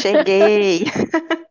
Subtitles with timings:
[0.00, 0.84] Cheguei.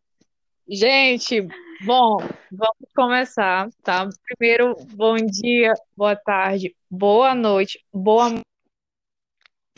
[0.70, 1.42] Gente,
[1.86, 2.18] bom,
[2.52, 4.08] vamos começar, tá?
[4.26, 8.30] Primeiro, bom dia, boa tarde, boa noite, boa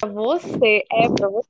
[0.02, 1.48] para você, é para você,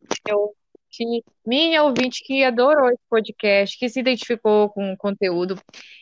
[0.92, 5.56] que minha ouvinte que adorou esse podcast, que se identificou com o conteúdo.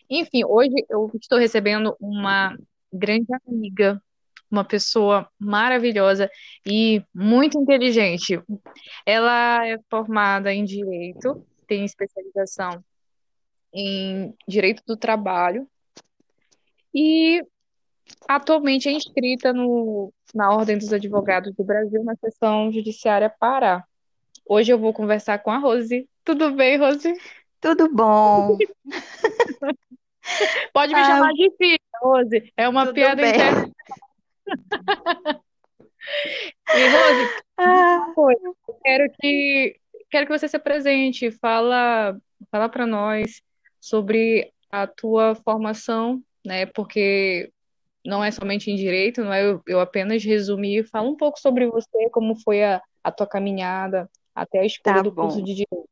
[0.10, 2.58] Enfim, hoje eu estou recebendo uma
[2.92, 4.02] grande amiga,
[4.52, 6.30] uma pessoa maravilhosa
[6.66, 8.42] e muito inteligente.
[9.06, 12.84] Ela é formada em Direito, tem especialização
[13.74, 15.68] em Direito do Trabalho
[16.94, 17.44] e
[18.28, 23.84] atualmente é inscrita no, na Ordem dos Advogados do Brasil, na seção judiciária Pará.
[24.46, 26.10] Hoje eu vou conversar com a Rose.
[26.24, 27.14] Tudo bem, Rose?
[27.62, 28.58] Tudo bom.
[30.74, 32.52] Pode me ah, chamar de filha, Rose.
[32.58, 33.32] É uma piada bem.
[33.32, 33.72] interna.
[36.76, 38.14] E, Rose, ah.
[38.84, 39.80] quero que
[40.10, 42.20] quero que você se apresente, fala,
[42.52, 43.42] fala para nós
[43.80, 46.66] sobre a tua formação, né?
[46.66, 47.52] Porque
[48.06, 51.68] não é somente em direito, não é eu, eu apenas resumir, fala um pouco sobre
[51.68, 55.24] você, como foi a, a tua caminhada até a escolha tá do bom.
[55.24, 55.90] curso de direito.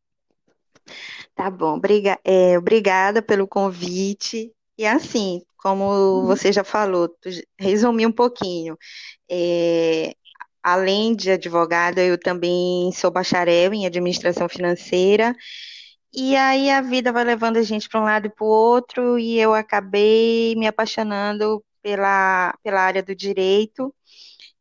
[1.36, 4.52] Tá bom, Briga, é, obrigada pelo convite.
[4.78, 7.09] E assim, como você já falou,
[7.59, 8.77] resumi um pouquinho.
[9.30, 10.13] É,
[10.63, 15.35] além de advogada, eu também sou bacharel em administração financeira
[16.13, 19.19] e aí a vida vai levando a gente para um lado e para o outro,
[19.19, 23.94] e eu acabei me apaixonando pela, pela área do direito.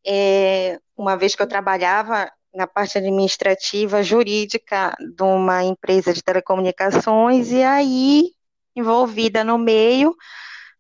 [0.07, 7.51] É, uma vez que eu trabalhava na parte administrativa, jurídica de uma empresa de telecomunicações,
[7.51, 8.31] e aí,
[8.77, 10.15] envolvida no meio,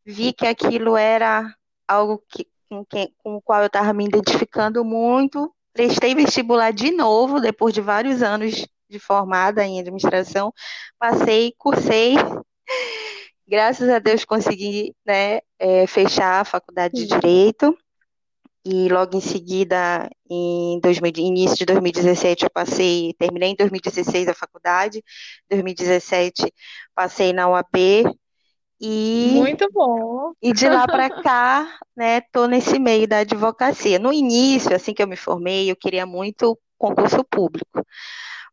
[0.07, 1.53] vi que aquilo era
[1.87, 2.85] algo que, com,
[3.19, 5.53] com o qual eu estava me identificando muito.
[5.73, 10.53] Prestei vestibular de novo, depois de vários anos de formada em administração,
[10.97, 12.15] passei, cursei,
[13.47, 17.77] graças a Deus consegui né, é, fechar a faculdade de Direito,
[18.65, 24.35] e logo em seguida, em 2000, início de 2017, eu passei, terminei em 2016 a
[24.35, 25.05] faculdade,
[25.49, 26.53] 2017
[26.93, 28.05] passei na UAB,
[28.81, 30.33] e, Muito bom.
[30.43, 33.99] E de lá para cá, né, tô nesse meio da advocacia.
[33.99, 37.85] No início, assim que eu me formei, eu queria muito concurso público.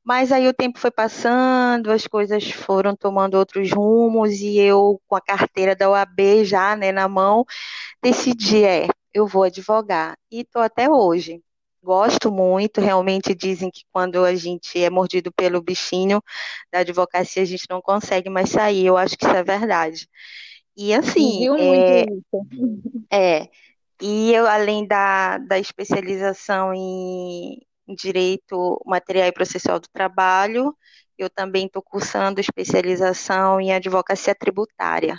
[0.04, 5.16] Mas aí o tempo foi passando, as coisas foram tomando outros rumos e eu, com
[5.16, 7.46] a carteira da OAB já né, na mão,
[8.04, 10.18] decidi, é, eu vou advogar.
[10.32, 11.42] E estou até hoje.
[11.84, 16.24] Gosto muito, realmente dizem que quando a gente é mordido pelo bichinho
[16.72, 18.86] da advocacia, a gente não consegue mais sair.
[18.86, 20.08] Eu acho que isso é verdade.
[20.78, 22.06] E assim, é,
[23.44, 23.50] é,
[24.02, 30.76] e eu, além da, da especialização em, em Direito Material e Processual do Trabalho.
[31.18, 35.18] Eu também estou cursando especialização em Advocacia Tributária,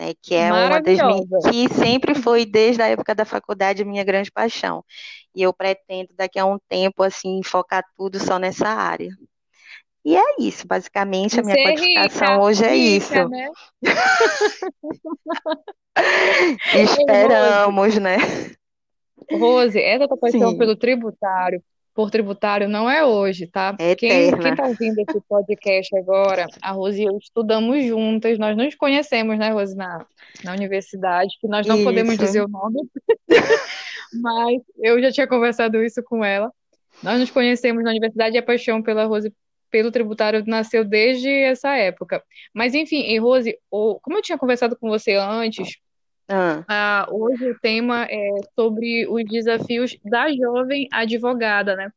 [0.00, 4.02] né, que é uma das minhas, que sempre foi desde a época da faculdade minha
[4.02, 4.82] grande paixão.
[5.34, 9.10] E eu pretendo daqui a um tempo assim focar tudo só nessa área.
[10.02, 13.28] E é isso, basicamente a minha Ser qualificação rica, hoje é rica, isso.
[13.28, 13.50] Né?
[16.72, 18.16] Esperamos, né?
[19.30, 20.58] Rose, essa tua paixão Sim.
[20.58, 21.62] pelo tributário,
[21.94, 23.76] por tributário não é hoje, tá?
[23.78, 28.56] É quem, quem tá ouvindo esse podcast agora, a Rose e eu estudamos juntas, nós
[28.56, 30.06] nos conhecemos, né, Rose, na,
[30.44, 31.84] na universidade, que nós não isso.
[31.84, 32.80] podemos dizer o nome,
[34.22, 36.52] mas eu já tinha conversado isso com ela.
[37.02, 39.32] Nós nos conhecemos na universidade e a paixão pela Rose
[39.70, 42.22] pelo tributário nasceu desde essa época.
[42.52, 45.76] Mas enfim, e Rose, como eu tinha conversado com você antes,
[46.30, 46.64] ah.
[46.68, 51.90] Ah, hoje o tema é sobre os desafios da jovem advogada, né?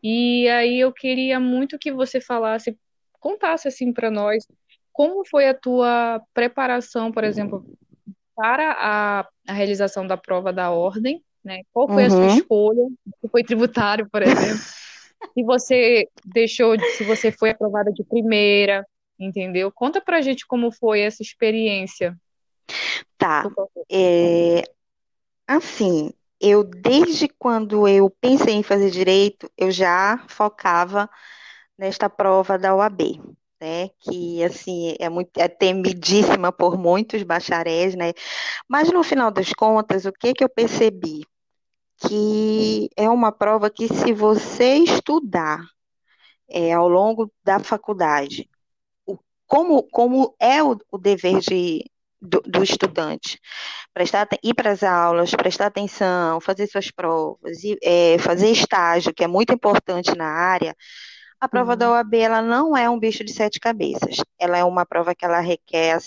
[0.00, 2.78] E aí eu queria muito que você falasse,
[3.18, 4.46] contasse assim para nós,
[4.92, 7.64] como foi a tua preparação, por exemplo,
[8.36, 11.62] para a, a realização da prova da ordem, né?
[11.72, 12.06] Qual foi uhum.
[12.06, 12.36] a sua uhum.
[12.36, 12.88] escolha?
[13.20, 14.62] Se foi tributário, por exemplo.
[15.34, 18.86] se você deixou, se você foi aprovada de primeira,
[19.18, 19.72] entendeu?
[19.72, 22.16] Conta pra gente como foi essa experiência.
[23.18, 23.48] Tá.
[23.90, 24.62] É,
[25.46, 26.10] assim,
[26.40, 31.08] eu desde quando eu pensei em fazer direito, eu já focava
[31.78, 33.20] nesta prova da OAB,
[33.60, 33.90] né?
[34.00, 38.12] Que assim é muito é temidíssima por muitos bacharéis, né?
[38.68, 41.26] Mas no final das contas, o que que eu percebi?
[41.98, 45.60] Que é uma prova que se você estudar
[46.48, 48.48] é, ao longo da faculdade,
[49.06, 51.84] o, como, como é o, o dever de,
[52.22, 53.38] do, do estudante.
[53.92, 59.24] Prestar, ir para as aulas, prestar atenção, fazer suas provas, e, é, fazer estágio, que
[59.24, 60.74] é muito importante na área,
[61.40, 61.78] a prova uhum.
[61.78, 64.16] da OAB ela não é um bicho de sete cabeças.
[64.38, 65.98] Ela é uma prova que ela requer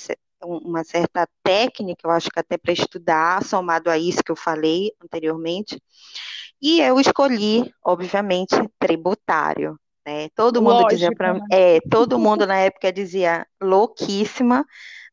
[0.42, 4.92] uma certa técnica, eu acho que até para estudar, somado a isso que eu falei
[5.04, 5.82] anteriormente.
[6.62, 9.78] E eu escolhi, obviamente, tributário.
[10.06, 10.30] Né?
[10.36, 11.40] Todo mundo Lógico, dizia para né?
[11.52, 14.66] é, todo mundo na época dizia louquíssima,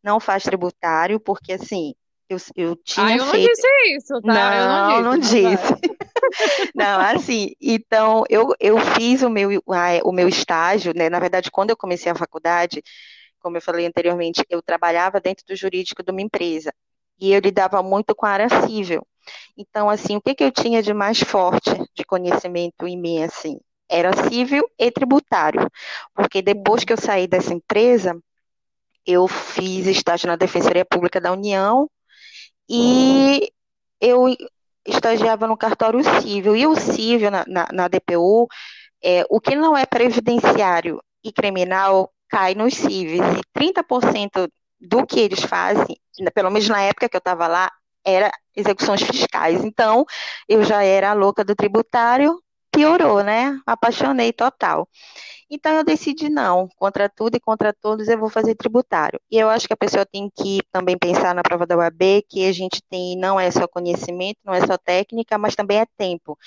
[0.03, 1.94] não faz tributário, porque assim,
[2.29, 3.47] eu, eu tinha ah, eu feito...
[3.47, 4.91] não disse isso, tá?
[4.91, 5.43] Não, não disse.
[5.43, 5.75] Não, disse.
[6.75, 9.62] não, assim, então eu, eu fiz o meu,
[10.05, 11.09] o meu estágio, né?
[11.09, 12.83] Na verdade, quando eu comecei a faculdade,
[13.41, 16.73] como eu falei anteriormente, eu trabalhava dentro do jurídico de uma empresa
[17.21, 19.06] e eu lidava muito com a área civil.
[19.56, 23.59] Então, assim, o que, que eu tinha de mais forte de conhecimento em mim, assim?
[23.93, 25.71] Era civil e tributário.
[26.15, 28.19] Porque depois que eu saí dessa empresa,
[29.06, 31.91] eu fiz estágio na Defensoria Pública da União
[32.69, 33.53] e
[34.00, 34.35] eu
[34.87, 36.56] estagiava no cartório civil.
[36.56, 38.49] E o civil, na, na, na DPU,
[39.03, 43.21] é, o que não é previdenciário e criminal cai nos civis.
[43.21, 44.49] E 30%
[44.81, 45.97] do que eles fazem,
[46.35, 47.71] pelo menos na época que eu estava lá,
[48.05, 49.65] era execuções fiscais.
[49.65, 50.05] Então,
[50.49, 52.43] eu já era a louca do tributário,
[52.73, 53.59] piorou, né?
[53.67, 54.89] Apaixonei total.
[55.51, 59.21] Então eu decidi não, contra tudo e contra todos eu vou fazer tributário.
[59.31, 62.47] E eu acho que a pessoa tem que também pensar na prova da UAB que
[62.49, 66.39] a gente tem não é só conhecimento, não é só técnica, mas também é tempo.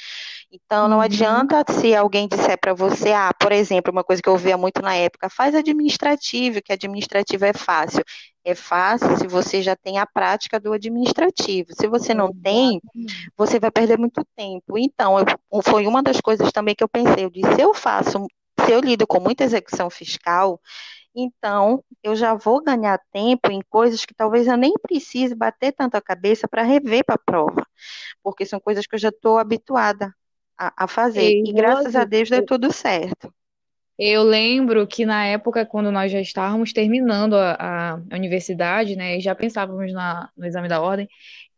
[0.52, 1.04] Então não uhum.
[1.04, 4.82] adianta se alguém disser para você, ah, por exemplo, uma coisa que eu ouvia muito
[4.82, 8.04] na época, faz administrativo, que administrativo é fácil.
[8.46, 11.70] É fácil se você já tem a prática do administrativo.
[11.74, 12.82] Se você não tem,
[13.38, 14.78] você vai perder muito tempo.
[14.78, 15.26] Então, eu,
[15.64, 17.26] foi uma das coisas também que eu pensei.
[17.26, 18.26] Eu disse, eu faço
[18.66, 20.60] se eu lido com muita execução fiscal,
[21.16, 25.96] então eu já vou ganhar tempo em coisas que talvez eu nem precise bater tanto
[25.96, 27.66] a cabeça para rever para a prova,
[28.24, 30.14] porque são coisas que eu já estou habituada
[30.58, 31.34] a, a fazer.
[31.34, 33.34] Ei, e graças a Deus deu tudo certo.
[33.98, 39.22] Eu lembro que na época, quando nós já estávamos terminando a, a universidade, né, e
[39.22, 41.08] já pensávamos na, no exame da ordem,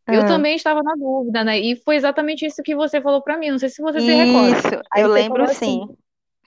[0.07, 0.25] eu ah.
[0.25, 1.59] também estava na dúvida, né?
[1.59, 3.51] E foi exatamente isso que você falou para mim.
[3.51, 4.57] Não sei se você se recorda.
[4.57, 5.97] Isso, eu lembro assim, sim.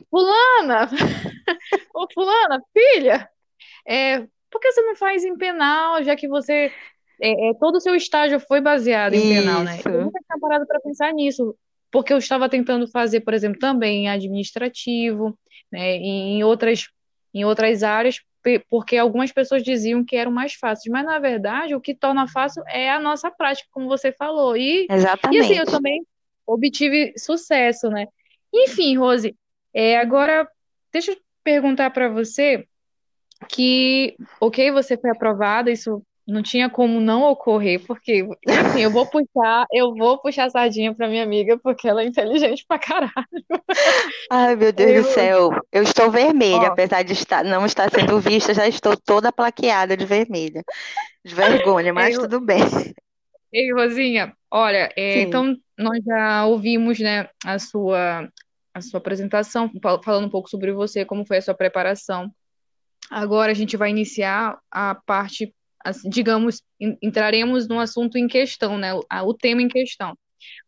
[0.08, 0.88] Fulana,
[1.94, 3.28] ô Fulana, filha,
[3.86, 4.20] é,
[4.50, 6.72] por que você não faz em penal, já que você.
[7.20, 9.28] É, é, todo o seu estágio foi baseado em Isso.
[9.28, 9.78] penal, né?
[9.84, 11.54] Eu nunca tinha parado para pensar nisso,
[11.90, 15.38] porque eu estava tentando fazer, por exemplo, também administrativo,
[15.70, 16.88] né, em outras,
[17.32, 18.20] em outras áreas,
[18.68, 22.62] porque algumas pessoas diziam que eram mais fáceis, mas na verdade o que torna fácil
[22.66, 24.56] é a nossa prática, como você falou.
[24.56, 25.36] E, Exatamente.
[25.36, 26.04] e assim, eu também
[26.46, 28.06] obtive sucesso, né?
[28.52, 29.36] Enfim, Rose,
[29.72, 30.48] é, agora,
[30.92, 32.66] deixa eu perguntar para você
[33.48, 39.06] que, ok, você foi aprovada, isso não tinha como não ocorrer, porque, assim, eu vou
[39.06, 43.12] puxar, eu vou puxar a sardinha para minha amiga, porque ela é inteligente pra caralho.
[44.30, 45.02] Ai, meu Deus eu...
[45.02, 46.72] do céu, eu estou vermelha, Ó.
[46.72, 50.62] apesar de estar, não estar sendo vista, já estou toda plaqueada de vermelha.
[51.24, 52.22] De vergonha, mas eu...
[52.22, 52.60] tudo bem.
[53.52, 58.28] Ei, Rosinha, olha, é, então nós já ouvimos, né, a sua
[58.72, 59.70] a sua apresentação,
[60.04, 62.32] falando um pouco sobre você, como foi a sua preparação.
[63.10, 65.52] Agora a gente vai iniciar a parte,
[66.04, 66.62] digamos,
[67.02, 68.92] entraremos no assunto em questão, né?
[68.94, 70.16] O tema em questão.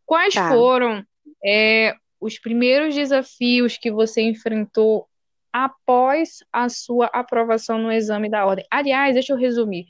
[0.05, 0.49] Quais tá.
[0.49, 1.03] foram
[1.43, 5.07] é, os primeiros desafios que você enfrentou
[5.51, 8.65] após a sua aprovação no exame da ordem?
[8.71, 9.85] Aliás, deixa eu resumir.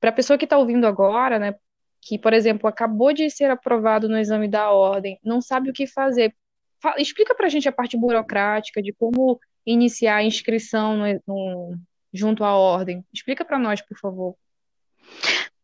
[0.00, 1.54] Para a pessoa que está ouvindo agora, né,
[2.00, 5.86] que, por exemplo, acabou de ser aprovado no exame da ordem, não sabe o que
[5.86, 6.34] fazer,
[6.82, 11.78] Fala, explica para a gente a parte burocrática de como iniciar a inscrição no, no,
[12.12, 13.04] junto à ordem.
[13.14, 14.34] Explica para nós, por favor.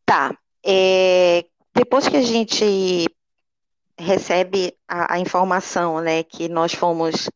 [0.05, 0.37] Tá.
[0.65, 3.07] É, depois que a gente
[3.99, 7.29] recebe a, a, informação, né, que nós fomos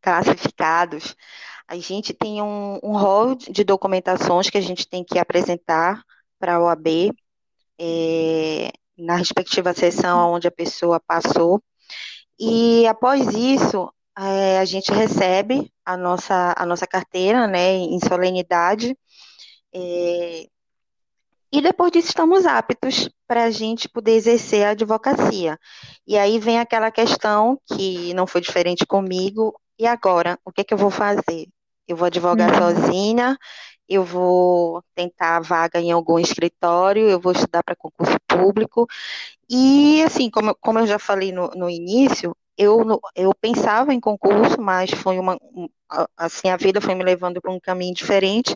[0.00, 1.14] classificados,
[1.68, 6.02] a gente tem um, um rol de documentações que a gente tem que apresentar
[6.38, 7.12] para a OAB,
[7.78, 11.62] é, na respectiva sessão onde a pessoa passou.
[12.38, 18.96] E após isso, é, a gente recebe a nossa, a nossa carteira, né, em solenidade,
[19.74, 20.46] é,
[21.52, 25.58] e depois disso estamos aptos para a gente poder exercer a advocacia.
[26.06, 30.64] E aí vem aquela questão que não foi diferente comigo, e agora, o que, é
[30.64, 31.48] que eu vou fazer?
[31.86, 32.74] Eu vou advogar uhum.
[32.74, 33.36] sozinha,
[33.88, 38.86] eu vou tentar vaga em algum escritório, eu vou estudar para concurso público.
[39.50, 44.60] E, assim, como, como eu já falei no, no início, eu, eu pensava em concurso,
[44.60, 45.38] mas foi uma,
[46.16, 48.54] assim, a vida foi me levando para um caminho diferente.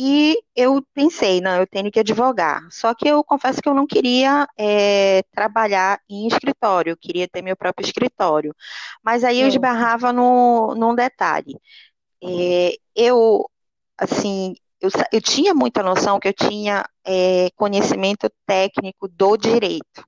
[0.00, 2.62] E eu pensei, não, eu tenho que advogar.
[2.70, 7.42] Só que eu confesso que eu não queria é, trabalhar em escritório, eu queria ter
[7.42, 8.54] meu próprio escritório.
[9.02, 11.58] Mas aí eu esbarrava no, num detalhe.
[12.22, 13.50] É, eu,
[13.98, 20.04] assim, eu, eu tinha muita noção que eu tinha é, conhecimento técnico do direito,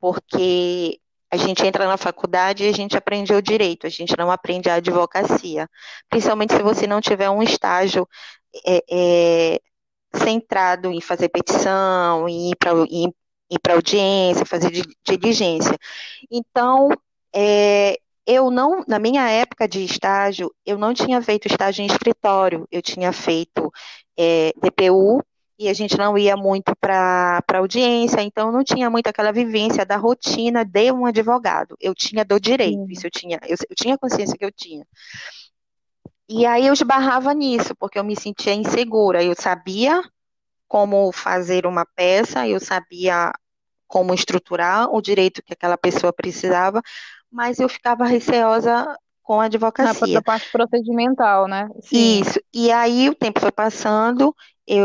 [0.00, 0.99] porque
[1.30, 4.68] a gente entra na faculdade e a gente aprende o direito, a gente não aprende
[4.68, 5.68] a advocacia.
[6.08, 8.08] Principalmente se você não tiver um estágio
[8.66, 9.60] é, é,
[10.14, 13.12] centrado em fazer petição, em ir para ir
[13.68, 14.70] audiência, fazer
[15.04, 15.76] diligência.
[16.30, 16.88] Então,
[17.34, 22.66] é, eu não, na minha época de estágio, eu não tinha feito estágio em escritório,
[22.70, 23.72] eu tinha feito
[24.18, 25.22] é, DPU
[25.60, 29.98] e a gente não ia muito para audiência, então não tinha muito aquela vivência da
[29.98, 31.76] rotina de um advogado.
[31.78, 34.86] Eu tinha do direito, isso eu tinha, eu, eu tinha consciência que eu tinha.
[36.30, 39.22] E aí eu esbarrava nisso, porque eu me sentia insegura.
[39.22, 40.02] Eu sabia
[40.66, 43.30] como fazer uma peça, eu sabia
[43.86, 46.80] como estruturar o direito que aquela pessoa precisava,
[47.30, 48.86] mas eu ficava receosa
[49.30, 50.14] com a advocacia.
[50.14, 51.68] Na parte procedimental, né?
[51.82, 52.20] Sim.
[52.20, 52.40] Isso.
[52.52, 54.34] E aí o tempo foi passando
[54.66, 54.84] eu,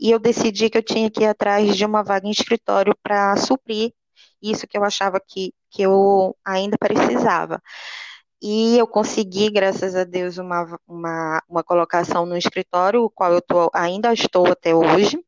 [0.00, 3.36] e eu decidi que eu tinha que ir atrás de uma vaga em escritório para
[3.36, 3.92] suprir
[4.42, 7.60] isso que eu achava que, que eu ainda precisava.
[8.40, 13.42] E eu consegui, graças a Deus, uma, uma, uma colocação no escritório, o qual eu
[13.42, 15.22] tô, ainda estou até hoje.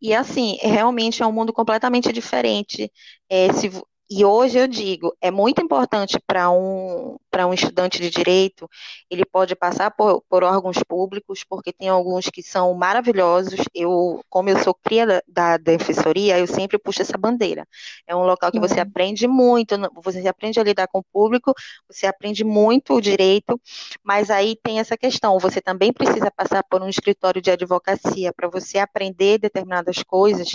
[0.00, 2.88] E assim, realmente é um mundo completamente diferente.
[3.28, 3.68] É, se,
[4.14, 7.16] e hoje eu digo, é muito importante para um,
[7.46, 8.68] um estudante de direito,
[9.10, 13.60] ele pode passar por, por, órgãos públicos, porque tem alguns que são maravilhosos.
[13.74, 17.66] Eu, como eu sou cria da, da defensoria, eu sempre puxo essa bandeira.
[18.06, 18.68] É um local que uhum.
[18.68, 21.54] você aprende muito, você aprende a lidar com o público,
[21.88, 23.58] você aprende muito o direito,
[24.02, 28.48] mas aí tem essa questão, você também precisa passar por um escritório de advocacia para
[28.48, 30.50] você aprender determinadas coisas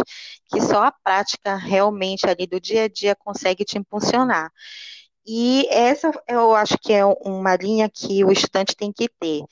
[0.46, 4.52] que só a prática realmente ali do dia a dia consegue te impulsionar.
[5.26, 9.44] E essa eu acho que é uma linha que o estudante tem que ter.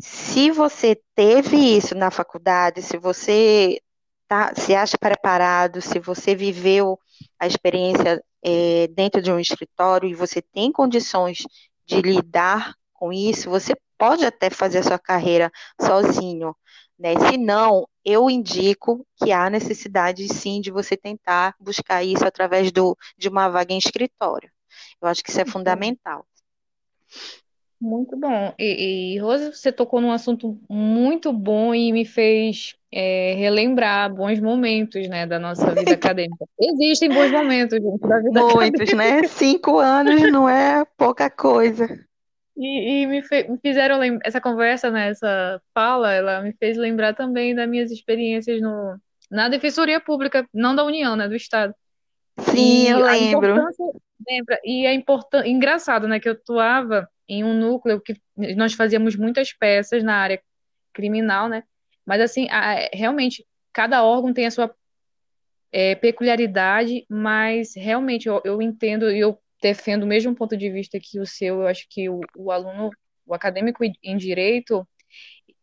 [0.00, 3.80] Se você teve isso na faculdade, se você
[4.26, 6.98] tá, se acha preparado, se você viveu
[7.38, 11.44] a experiência é, dentro de um escritório e você tem condições
[11.86, 16.56] de lidar com isso, você pode até fazer a sua carreira sozinho.
[16.98, 17.14] Né?
[17.28, 22.96] Se não, eu indico que há necessidade sim de você tentar buscar isso através do,
[23.16, 24.50] de uma vaga em escritório.
[25.00, 26.26] Eu acho que isso é fundamental.
[27.80, 28.54] Muito bom.
[28.58, 34.38] E, e Rosa, você tocou num assunto muito bom e me fez é, relembrar bons
[34.38, 36.46] momentos, né, da nossa vida acadêmica.
[36.60, 38.96] Existem bons momentos, gente, da vida Muitos, acadêmica.
[38.96, 39.26] né?
[39.26, 41.88] Cinco anos não é pouca coisa.
[42.56, 46.76] E, e me, fe, me, fizeram lembrar, essa conversa, né, essa fala, ela me fez
[46.76, 48.98] lembrar também das minhas experiências no,
[49.30, 51.74] na Defensoria Pública, não da União, né, do Estado.
[52.38, 53.54] Sim, e eu lembro.
[54.28, 54.60] Lembra?
[54.64, 58.20] E é importante, engraçado, né, que eu atuava em um núcleo que
[58.56, 60.40] nós fazíamos muitas peças na área
[60.92, 61.64] criminal, né,
[62.04, 64.74] mas assim, a, realmente, cada órgão tem a sua
[65.72, 70.98] é, peculiaridade, mas realmente eu, eu entendo e eu defendo o mesmo ponto de vista
[71.00, 72.90] que o seu, eu acho que o, o aluno,
[73.24, 74.86] o acadêmico em direito,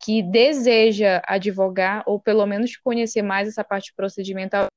[0.02, 4.68] que deseja advogar, ou pelo menos conhecer mais essa parte procedimental,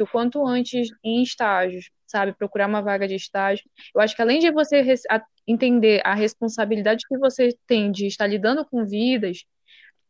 [0.00, 2.32] o quanto antes em estágios, sabe?
[2.32, 3.64] Procurar uma vaga de estágio.
[3.94, 4.82] Eu acho que além de você
[5.46, 9.44] entender a responsabilidade que você tem de estar lidando com vidas,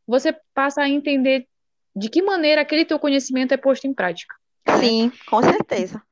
[0.06, 1.46] você passa a entender
[1.94, 4.34] de que maneira aquele teu conhecimento é posto em prática.
[4.78, 6.02] Sim, com certeza.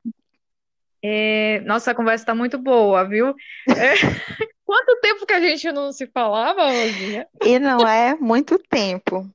[1.03, 3.35] É, nossa, a conversa está muito boa, viu?
[3.69, 3.93] É,
[4.63, 7.27] quanto tempo que a gente não se falava, Rosinha?
[7.43, 9.27] E não é muito tempo.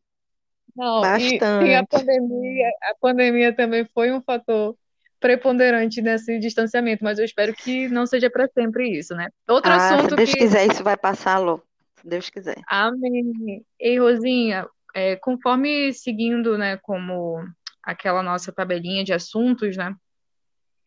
[0.77, 1.67] Não, Bastante.
[1.67, 4.77] E, e a pandemia, a pandemia também foi um fator
[5.19, 9.29] preponderante nesse distanciamento, mas eu espero que não seja para sempre isso, né?
[9.49, 10.39] Outro ah, assunto se Deus que...
[10.39, 11.65] quiser, isso vai passar logo.
[12.01, 12.61] Se Deus quiser.
[12.69, 13.65] Amém.
[13.81, 17.43] Ei, Rosinha, é, conforme seguindo, né, como
[17.83, 19.95] aquela nossa tabelinha de assuntos, né?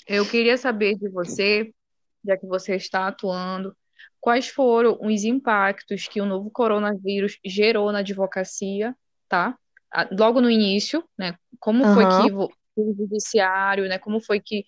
[0.10, 1.72] Eu queria saber de você,
[2.26, 3.78] já que você está atuando,
[4.20, 8.96] quais foram os impactos que o novo coronavírus gerou na advocacia,
[9.28, 9.56] tá?
[10.12, 11.36] Logo no início, né?
[11.60, 11.94] Como uhum.
[11.94, 12.34] foi que
[12.82, 14.00] o judiciário, né?
[14.00, 14.66] Como foi que.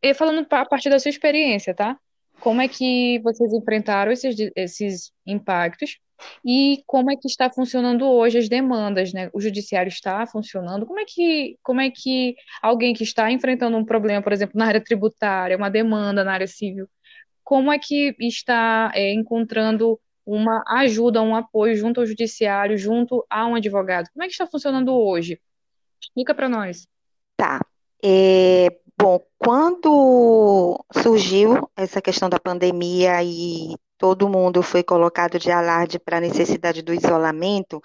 [0.00, 1.98] E falando a partir da sua experiência, tá?
[2.40, 5.98] Como é que vocês enfrentaram esses, esses impactos
[6.44, 9.30] e como é que está funcionando hoje as demandas, né?
[9.32, 10.86] O judiciário está funcionando?
[10.86, 14.66] Como é que, como é que alguém que está enfrentando um problema, por exemplo, na
[14.66, 16.88] área tributária, uma demanda na área civil,
[17.44, 23.46] como é que está é, encontrando uma ajuda, um apoio junto ao judiciário, junto a
[23.46, 24.10] um advogado.
[24.12, 25.40] Como é que está funcionando hoje?
[26.00, 26.86] Explica para nós.
[27.36, 27.64] Tá.
[28.04, 28.68] É,
[28.98, 36.18] bom, quando surgiu essa questão da pandemia e todo mundo foi colocado de alarde para
[36.18, 37.80] a necessidade do isolamento,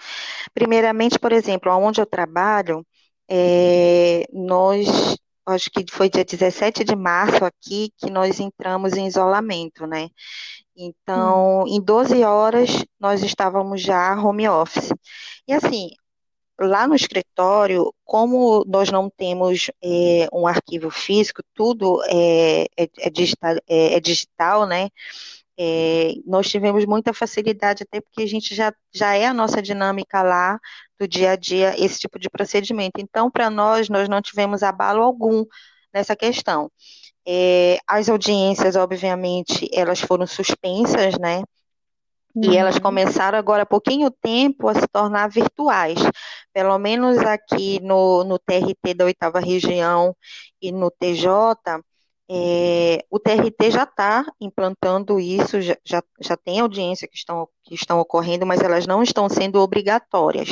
[0.54, 2.86] primeiramente, por exemplo, onde eu trabalho,
[3.30, 9.88] é, nós, acho que foi dia 17 de março aqui que nós entramos em isolamento,
[9.88, 10.10] né?
[10.76, 11.68] Então, hum.
[11.68, 14.92] em 12 horas, nós estávamos já home office.
[15.48, 15.90] E assim,
[16.60, 23.10] lá no escritório, como nós não temos é, um arquivo físico, tudo é, é, é
[23.10, 24.90] digital, é, é, digital, né?
[25.58, 30.24] É, nós tivemos muita facilidade, até porque a gente já, já é a nossa dinâmica
[30.24, 30.60] lá
[31.00, 33.00] do dia a dia, esse tipo de procedimento.
[33.00, 35.46] Então, para nós, nós não tivemos abalo algum
[35.94, 36.72] nessa questão.
[37.26, 41.44] É, as audiências, obviamente, elas foram suspensas, né?
[42.36, 42.54] E uhum.
[42.54, 46.00] elas começaram agora há pouquinho tempo a se tornar virtuais.
[46.54, 50.16] Pelo menos aqui no, no TRT da oitava região
[50.62, 51.82] e no TJ,
[52.30, 57.76] é, o TRT já está implantando isso, já, já, já tem audiência que estão, que
[57.76, 60.50] estão ocorrendo, mas elas não estão sendo obrigatórias.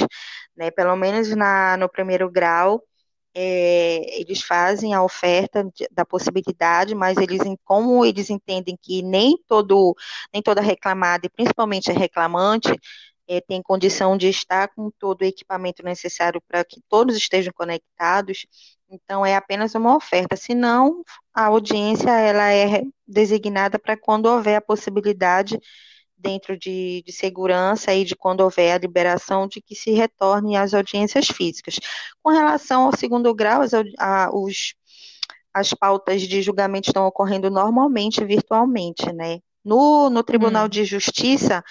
[0.56, 0.72] Né?
[0.72, 2.84] Pelo menos na, no primeiro grau,
[3.34, 9.38] é, eles fazem a oferta de, da possibilidade, mas eles, como eles entendem que nem
[9.48, 9.96] todo,
[10.34, 12.70] nem toda reclamada, e principalmente a reclamante,
[13.32, 18.46] é, tem condição de estar com todo o equipamento necessário para que todos estejam conectados,
[18.90, 20.36] então é apenas uma oferta.
[20.36, 21.02] Senão,
[21.34, 25.58] a audiência ela é designada para quando houver a possibilidade
[26.18, 30.74] dentro de, de, segurança e de quando houver a liberação de que se retorne às
[30.74, 31.80] audiências físicas.
[32.22, 34.76] Com relação ao segundo grau, as, a, os,
[35.54, 39.40] as pautas de julgamento estão ocorrendo normalmente virtualmente, né?
[39.64, 40.70] No, no Tribunal hum.
[40.70, 41.64] de Justiça,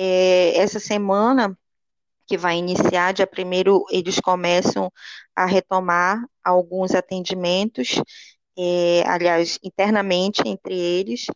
[0.00, 1.58] é, essa semana
[2.24, 4.92] que vai iniciar, dia primeiro, eles começam
[5.34, 8.00] a retomar alguns atendimentos,
[8.56, 11.26] é, aliás, internamente entre eles,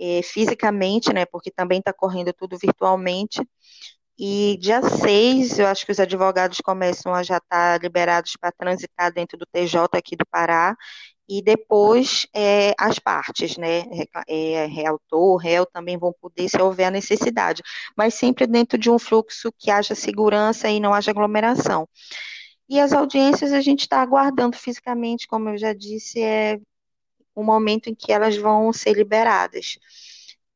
[0.00, 3.42] é, fisicamente, né, porque também está correndo tudo virtualmente.
[4.18, 8.52] E dia 6, eu acho que os advogados começam a já estar tá liberados para
[8.52, 10.76] transitar dentro do TJ aqui do Pará,
[11.28, 13.84] e depois é, as partes, né,
[14.26, 17.62] é, realtor, réu também vão poder se houver a necessidade,
[17.96, 21.86] mas sempre dentro de um fluxo que haja segurança e não haja aglomeração.
[22.68, 26.58] E as audiências a gente está aguardando fisicamente, como eu já disse, é
[27.34, 29.78] o momento em que elas vão ser liberadas.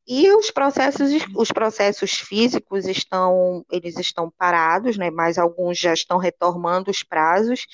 [0.07, 6.19] E os processos, os processos físicos estão, eles estão parados, né, mas alguns já estão
[6.19, 7.67] retomando os prazos,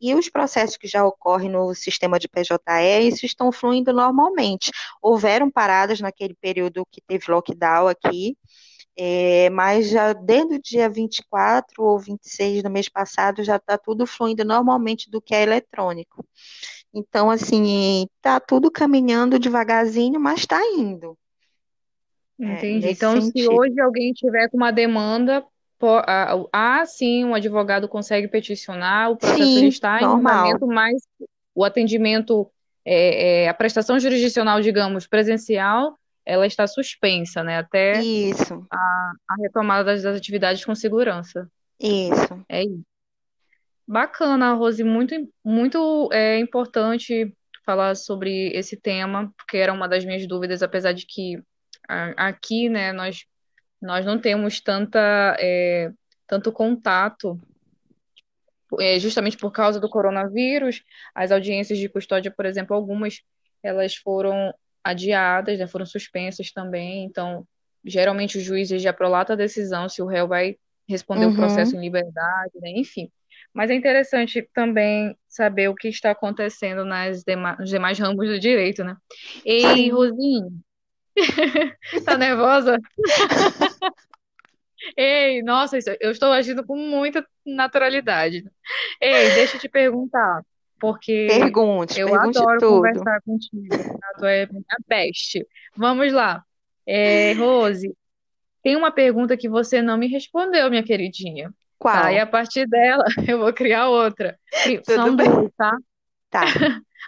[0.00, 4.70] e os processos que já ocorrem no sistema de PJE, estão fluindo normalmente.
[5.00, 8.36] Houveram paradas naquele período que teve lockdown aqui,
[8.96, 14.06] é, mas já desde o dia 24 ou 26 do mês passado já está tudo
[14.06, 16.24] fluindo normalmente do que é eletrônico.
[16.92, 21.18] Então, assim, está tudo caminhando devagarzinho, mas está indo.
[22.40, 22.86] É, Entendi.
[22.86, 23.42] É, então, sentido.
[23.42, 25.44] se hoje alguém tiver com uma demanda,
[26.52, 30.16] ah, sim, um advogado consegue peticionar, o processo sim, está normal.
[30.16, 31.02] em andamento, mas
[31.54, 32.50] o atendimento,
[32.84, 37.58] é, é, a prestação jurisdicional, digamos, presencial, ela está suspensa, né?
[37.58, 38.66] Até isso.
[38.70, 41.48] A, a retomada das, das, atividades com segurança.
[41.78, 42.44] Isso.
[42.48, 42.82] É isso.
[43.86, 47.34] Bacana, Rose, muito, muito é, importante
[47.64, 51.38] falar sobre esse tema, porque era uma das minhas dúvidas, apesar de que
[52.16, 53.26] aqui, né, nós,
[53.84, 55.92] nós não temos tanta, é,
[56.26, 57.38] tanto contato,
[58.80, 60.82] é, justamente por causa do coronavírus,
[61.14, 63.20] as audiências de custódia, por exemplo, algumas,
[63.62, 67.46] elas foram adiadas, né, foram suspensas também, então,
[67.84, 70.56] geralmente o juiz já prolata a decisão se o réu vai
[70.88, 71.32] responder uhum.
[71.32, 73.10] o processo em liberdade, né, enfim.
[73.52, 78.40] Mas é interessante também saber o que está acontecendo nas demais, nos demais ramos do
[78.40, 78.96] direito, né?
[79.44, 80.60] Ei, Rosinho,
[82.04, 82.78] tá nervosa?
[84.96, 88.44] Ei, nossa, eu estou agindo com muita naturalidade.
[89.00, 90.42] Ei, deixa eu te perguntar,
[90.78, 92.76] porque pergunte, eu pergunte adoro tudo.
[92.76, 93.68] conversar contigo.
[93.70, 94.08] Tá?
[94.18, 95.46] Tu é minha best.
[95.74, 96.44] Vamos lá.
[96.86, 97.96] É, Rose,
[98.62, 101.50] tem uma pergunta que você não me respondeu, minha queridinha.
[101.78, 101.94] Qual?
[101.94, 104.38] Tá, e a partir dela eu vou criar outra.
[104.84, 105.76] São duas, tá?
[106.30, 106.44] Tá.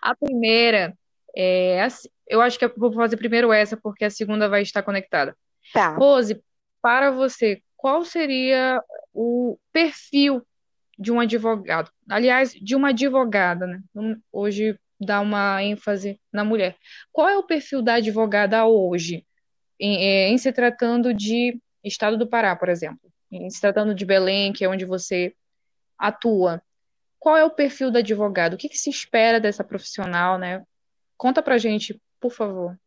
[0.02, 0.94] A primeira
[1.34, 4.82] é assim, eu acho que eu vou fazer primeiro essa, porque a segunda vai estar
[4.82, 5.36] conectada.
[5.72, 5.94] Tá.
[5.96, 6.42] Rose,
[6.82, 10.42] para você, qual seria o perfil
[10.98, 11.90] de um advogado?
[12.08, 13.82] Aliás, de uma advogada, né?
[14.32, 16.76] Hoje dá uma ênfase na mulher.
[17.12, 19.26] Qual é o perfil da advogada hoje,
[19.78, 23.10] em, é, em se tratando de estado do Pará, por exemplo,
[23.50, 25.34] se tratando de Belém, que é onde você
[25.98, 26.62] atua,
[27.18, 28.54] qual é o perfil do advogado?
[28.54, 30.62] O que, que se espera dessa profissional, né?
[31.16, 32.78] Conta pra gente, por favor.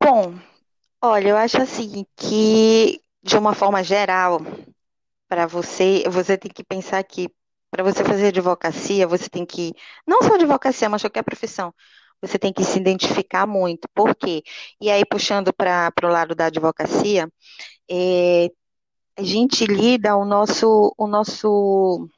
[0.00, 0.34] Bom,
[1.00, 4.40] olha, eu acho assim que, de uma forma geral,
[5.28, 7.28] para você, você tem que pensar que
[7.70, 9.72] para você fazer advocacia, você tem que,
[10.06, 11.72] não só advocacia, mas qualquer profissão,
[12.20, 13.88] você tem que se identificar muito.
[13.94, 14.42] Por quê?
[14.80, 17.28] E aí, puxando para o lado da advocacia,
[17.90, 18.50] é,
[19.16, 22.08] a gente lida o nosso, o nosso,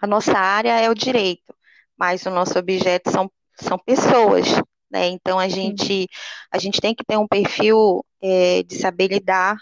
[0.00, 1.54] a nossa área é o direito,
[1.96, 3.30] mas o nosso objeto são,
[3.64, 4.46] são pessoas,
[4.90, 5.08] né?
[5.08, 6.06] Então a gente,
[6.50, 9.56] a gente tem que ter um perfil é, de saber lidar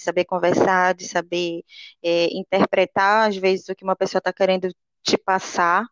[0.00, 1.62] de saber conversar, de saber
[2.02, 4.68] é, interpretar, às vezes, o que uma pessoa está querendo
[5.02, 5.84] te passar,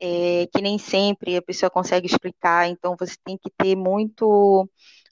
[0.00, 4.68] é, que nem sempre a pessoa consegue explicar, então você tem que ter muito,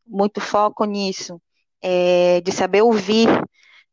[0.07, 1.41] muito foco nisso,
[1.83, 3.29] é, de saber ouvir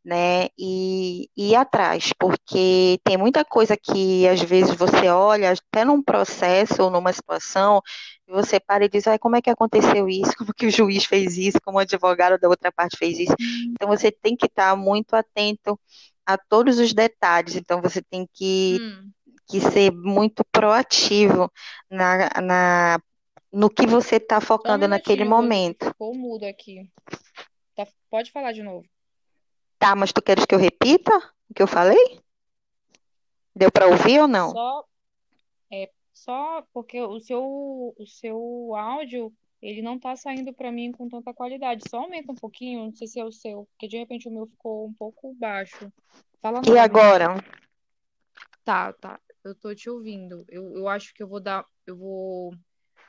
[0.05, 5.83] né, e, e ir atrás, porque tem muita coisa que às vezes você olha, até
[5.83, 7.81] num processo ou numa situação,
[8.27, 11.05] e você para e diz, ah, como é que aconteceu isso, como que o juiz
[11.05, 13.35] fez isso, como o advogado da outra parte fez isso.
[13.71, 15.79] Então você tem que estar muito atento
[16.23, 19.09] a todos os detalhes, então você tem que, hum.
[19.47, 21.51] que ser muito proativo
[21.89, 22.99] na, na,
[23.51, 25.87] no que você está focando um naquele momento.
[25.87, 26.91] Ficou mudo aqui.
[27.75, 28.85] Tá, pode falar de novo.
[29.85, 31.15] Tá, mas tu queres que eu repita
[31.47, 32.19] o que eu falei?
[33.55, 34.49] Deu para ouvir ou não?
[34.49, 34.83] Só,
[35.71, 41.07] é, só porque o seu, o seu áudio, ele não tá saindo para mim com
[41.07, 41.87] tanta qualidade.
[41.87, 44.47] Só aumenta um pouquinho, não sei se é o seu, porque de repente o meu
[44.47, 45.93] ficou um pouco baixo.
[46.41, 47.35] Fala E agora?
[48.63, 49.19] Tá, tá.
[49.43, 50.43] Eu tô te ouvindo.
[50.49, 52.55] Eu, eu acho que eu vou dar, eu vou,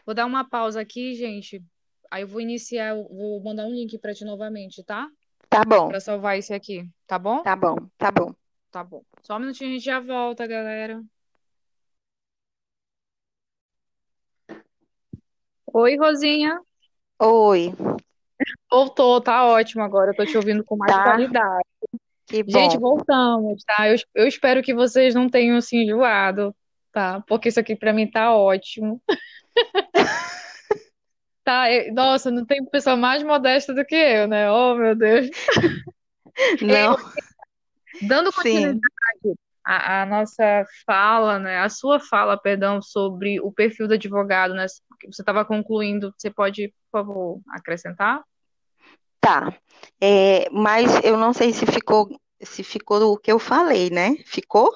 [0.05, 1.65] vou dar uma pausa aqui, gente.
[2.11, 5.09] Aí eu vou iniciar, vou mandar um link para ti novamente, tá?
[5.57, 5.89] Tá bom.
[5.89, 7.43] Pra salvar esse aqui, tá bom?
[7.43, 8.35] Tá bom, tá bom.
[8.71, 9.03] Tá bom.
[9.23, 11.03] Só um minutinho a gente já volta, galera.
[15.73, 16.61] Oi, Rosinha.
[17.19, 17.73] Oi.
[18.71, 20.11] Voltou, tá ótimo agora.
[20.11, 21.05] Eu tô te ouvindo com mais tá.
[21.05, 21.65] qualidade.
[22.27, 22.51] Que bom.
[22.51, 23.89] Gente, voltamos, tá?
[23.89, 26.55] Eu, eu espero que vocês não tenham se enjoado,
[26.93, 27.23] tá?
[27.27, 29.01] Porque isso aqui pra mim tá ótimo.
[31.47, 34.51] Tá, nossa, não tem pessoa mais modesta do que eu, né?
[34.51, 35.31] Oh, meu Deus.
[36.61, 36.97] Não.
[38.03, 38.81] Dando continuidade
[39.65, 41.61] à, à nossa fala, né?
[41.61, 44.67] A sua fala, perdão, sobre o perfil do advogado, né?
[44.67, 48.25] Você estava concluindo, você pode, por favor, acrescentar?
[49.21, 49.57] Tá.
[50.01, 52.09] É, mas eu não sei se ficou
[52.41, 54.17] se ficou o que eu falei, né?
[54.27, 54.69] Ficou?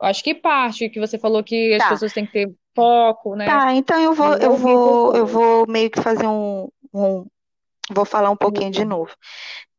[0.00, 1.88] Acho que parte que você falou que as tá.
[1.88, 3.46] pessoas têm que ter foco, né?
[3.46, 7.26] Tá, então eu vou, eu vou, eu vou meio que fazer um, um
[7.90, 9.14] vou falar um pouquinho de novo.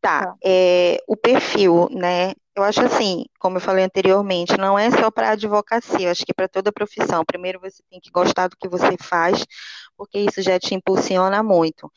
[0.01, 0.36] Tá, tá.
[0.43, 2.33] É, o perfil, né?
[2.55, 6.33] Eu acho assim, como eu falei anteriormente, não é só para advocacia, eu acho que
[6.33, 7.23] para toda profissão.
[7.23, 9.45] Primeiro você tem que gostar do que você faz,
[9.95, 11.91] porque isso já te impulsiona muito.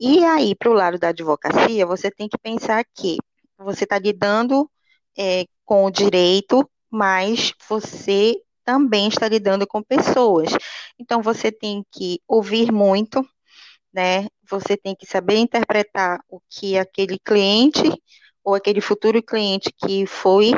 [0.00, 3.18] E aí, para o lado da advocacia, você tem que pensar que
[3.58, 4.70] você está lidando
[5.18, 8.36] é, com o direito, mas você
[8.66, 10.50] também está lidando com pessoas.
[10.98, 13.26] Então, você tem que ouvir muito,
[13.94, 14.28] né?
[14.50, 17.84] Você tem que saber interpretar o que aquele cliente
[18.44, 20.52] ou aquele futuro cliente que foi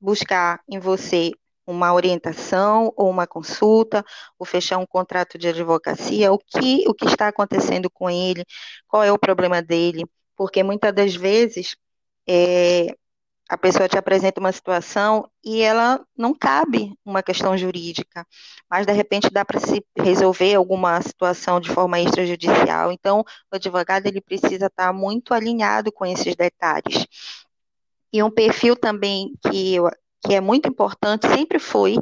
[0.00, 1.32] buscar em você
[1.66, 4.04] uma orientação ou uma consulta,
[4.38, 8.44] ou fechar um contrato de advocacia, o que, o que está acontecendo com ele,
[8.88, 10.04] qual é o problema dele,
[10.36, 11.76] porque muitas das vezes
[12.28, 12.88] é,
[13.50, 18.24] a pessoa te apresenta uma situação e ela não cabe uma questão jurídica,
[18.70, 22.92] mas de repente dá para se resolver alguma situação de forma extrajudicial.
[22.92, 27.04] Então, o advogado ele precisa estar muito alinhado com esses detalhes.
[28.12, 29.90] E um perfil também que, eu,
[30.24, 31.96] que é muito importante, sempre foi,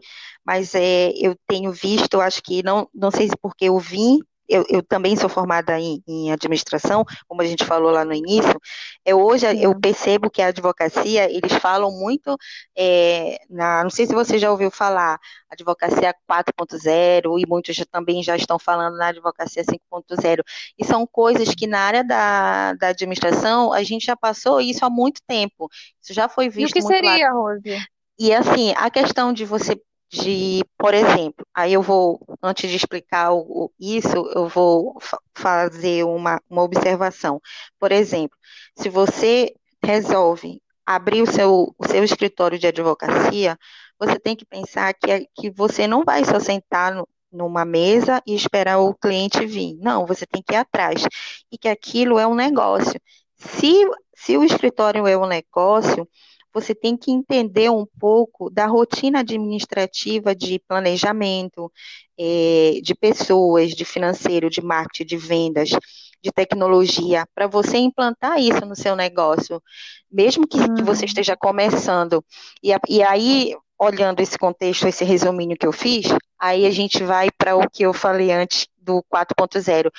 [0.44, 4.64] mas é, eu tenho visto, acho que não, não sei se porque eu vim eu,
[4.68, 8.58] eu, também sou formada em, em, administração, como a gente falou lá no início,
[9.04, 12.36] é, hoje eu percebo que a advocacia, eles falam muito,
[12.76, 15.18] é, na, não sei se você já ouviu falar,
[15.50, 20.42] advocacia 4.0, e muitos já, também já estão falando na advocacia 5.0,
[20.78, 24.90] e são coisas que na área da, da administração, a gente já passou isso há
[24.90, 25.68] muito tempo,
[26.02, 27.78] isso já foi visto E o que seria, Rose?
[28.18, 29.80] E assim, a questão de você
[30.10, 34.98] de, por exemplo, aí eu vou, antes de explicar o, isso, eu vou
[35.36, 37.40] fazer uma, uma observação.
[37.78, 38.36] Por exemplo,
[38.76, 43.58] se você resolve abrir o seu, o seu escritório de advocacia,
[43.98, 48.34] você tem que pensar que, que você não vai só sentar no, numa mesa e
[48.34, 49.76] esperar o cliente vir.
[49.80, 51.02] Não, você tem que ir atrás.
[51.52, 53.00] E que aquilo é um negócio.
[53.36, 53.74] se,
[54.14, 56.08] se o escritório é um negócio,
[56.52, 61.70] você tem que entender um pouco da rotina administrativa de planejamento,
[62.18, 65.70] é, de pessoas, de financeiro, de marketing, de vendas,
[66.22, 69.62] de tecnologia, para você implantar isso no seu negócio,
[70.10, 71.06] mesmo que, que você uhum.
[71.06, 72.24] esteja começando.
[72.62, 76.06] E, e aí, olhando esse contexto, esse resuminho que eu fiz,
[76.38, 79.90] aí a gente vai para o que eu falei antes do 4.0,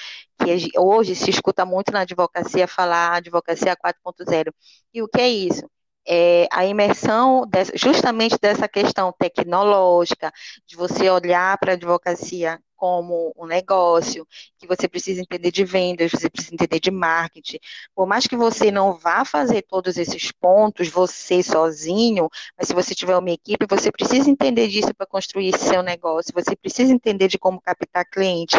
[0.44, 4.52] que hoje se escuta muito na advocacia falar advocacia 4.0.
[4.94, 5.70] E o que é isso?
[6.10, 10.32] É, a imersão dessa, justamente dessa questão tecnológica,
[10.66, 14.26] de você olhar para a advocacia como um negócio,
[14.58, 17.60] que você precisa entender de vendas, você precisa entender de marketing.
[17.94, 22.96] Por mais que você não vá fazer todos esses pontos você sozinho, mas se você
[22.96, 27.38] tiver uma equipe, você precisa entender disso para construir seu negócio, você precisa entender de
[27.38, 28.58] como captar cliente.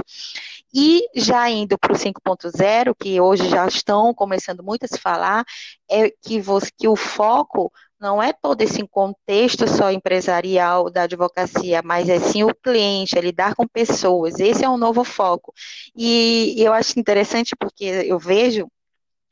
[0.73, 5.45] E já indo para o 5.0, que hoje já estão começando muito a se falar,
[5.91, 11.83] é que, você, que o foco não é todo esse contexto só empresarial da advocacia,
[11.85, 14.41] mas é sim o cliente, é lidar com pessoas.
[14.41, 15.53] Esse é um novo foco.
[15.95, 18.67] E, e eu acho interessante porque eu vejo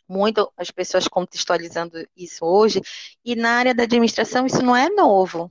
[0.07, 2.81] muito as pessoas contextualizando isso hoje,
[3.25, 5.51] e na área da administração isso não é novo.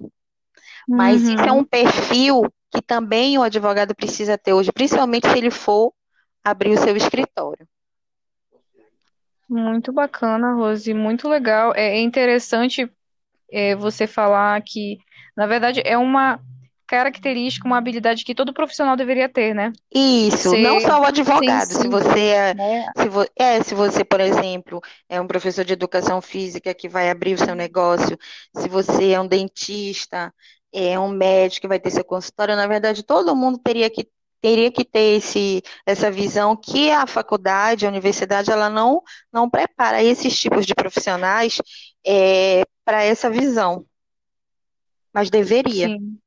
[0.87, 1.35] Mas uhum.
[1.35, 5.93] isso é um perfil que também o advogado precisa ter hoje, principalmente se ele for
[6.43, 7.67] abrir o seu escritório.
[9.49, 11.73] Muito bacana, Rose, muito legal.
[11.73, 12.91] É interessante
[13.51, 14.97] é, você falar que,
[15.35, 16.39] na verdade, é uma
[16.87, 19.73] característica, uma habilidade que todo profissional deveria ter, né?
[19.93, 21.67] Isso, Ser não só o advogado.
[21.67, 22.85] Se você é, né?
[22.97, 27.09] se vo, é, se você, por exemplo, é um professor de educação física que vai
[27.09, 28.17] abrir o seu negócio,
[28.55, 30.33] se você é um dentista,
[30.73, 34.07] é um médico que vai ter seu consultório, na verdade, todo mundo teria que
[34.39, 39.01] teria que ter esse, essa visão que a faculdade, a universidade, ela não,
[39.33, 41.59] não prepara esses tipos de profissionais
[42.05, 43.85] é, para essa visão.
[45.13, 45.87] Mas deveria.
[45.87, 46.17] Sim.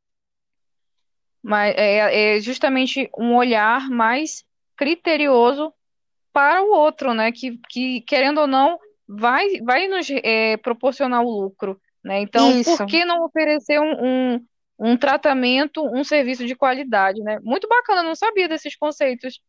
[1.43, 4.45] Mas é, é justamente um olhar mais
[4.77, 5.73] criterioso
[6.35, 7.33] para o outro, né?
[7.33, 11.81] Que, que querendo ou não, vai, vai nos é, proporcionar o lucro.
[12.05, 12.21] Né?
[12.21, 12.77] Então, Isso.
[12.77, 14.47] por que não oferecer um, um,
[14.79, 17.23] um, tratamento, um serviço de qualidade?
[17.23, 17.39] Né?
[17.43, 19.41] Muito bacana, não sabia desses conceitos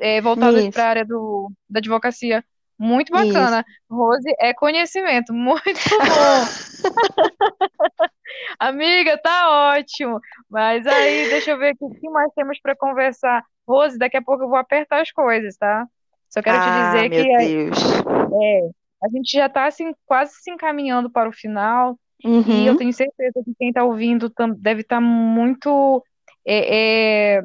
[0.00, 2.42] é, voltados para a área do, da advocacia.
[2.78, 3.64] Muito bacana.
[3.66, 3.94] Isso.
[3.94, 6.90] Rose é conhecimento, muito bom.
[8.58, 10.20] Amiga, tá ótimo.
[10.50, 13.42] Mas aí, deixa eu ver aqui, o que mais temos para conversar.
[13.66, 15.86] Rose, daqui a pouco eu vou apertar as coisas, tá?
[16.28, 18.68] Só quero ah, te dizer que é,
[19.02, 21.98] a gente já está assim, quase se encaminhando para o final.
[22.24, 22.42] Uhum.
[22.48, 26.02] E eu tenho certeza que quem está ouvindo deve estar tá muito
[26.46, 27.42] é, é,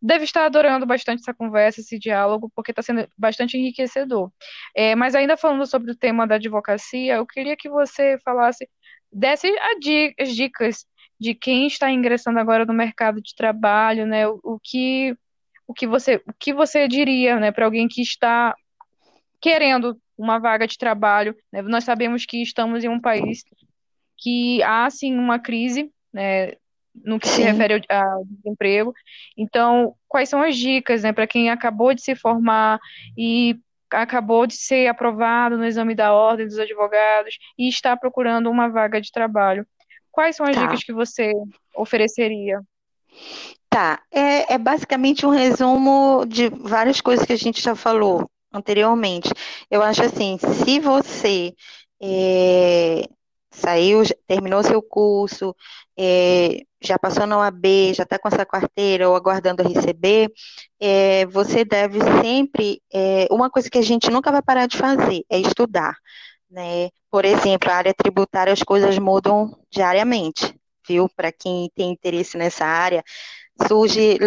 [0.00, 4.30] deve estar adorando bastante essa conversa, esse diálogo, porque está sendo bastante enriquecedor.
[4.74, 8.68] É, mas ainda falando sobre o tema da advocacia, eu queria que você falasse,
[9.12, 9.48] desse
[10.18, 10.86] as dicas
[11.20, 14.28] de quem está ingressando agora no mercado de trabalho, né?
[14.28, 15.16] O, o que
[15.66, 18.54] o que você o que você diria, né, para alguém que está
[19.40, 21.36] querendo uma vaga de trabalho?
[21.52, 21.62] Né?
[21.62, 23.42] Nós sabemos que estamos em um país
[24.16, 26.52] que há sim uma crise, né,
[27.04, 27.36] no que Sim.
[27.36, 28.94] se refere ao, desemprego.
[29.36, 32.78] Então, quais são as dicas, né, para quem acabou de se formar
[33.16, 33.56] e
[33.90, 39.00] acabou de ser aprovado no exame da ordem dos advogados e está procurando uma vaga
[39.00, 39.66] de trabalho?
[40.10, 40.62] Quais são as tá.
[40.62, 41.32] dicas que você
[41.76, 42.60] ofereceria?
[43.70, 49.30] Tá, é, é basicamente um resumo de várias coisas que a gente já falou anteriormente.
[49.70, 51.54] Eu acho assim, se você
[52.00, 53.08] é,
[53.50, 55.54] saiu, terminou seu curso,
[55.98, 60.30] é, já passou na OAB, já está com essa carteira ou aguardando receber,
[60.80, 62.80] é, você deve sempre.
[62.92, 65.94] É, uma coisa que a gente nunca vai parar de fazer é estudar.
[66.50, 66.90] Né?
[67.10, 70.54] Por exemplo, a área tributária, as coisas mudam diariamente,
[70.86, 71.08] viu?
[71.14, 73.02] Para quem tem interesse nessa área,
[73.66, 74.18] surge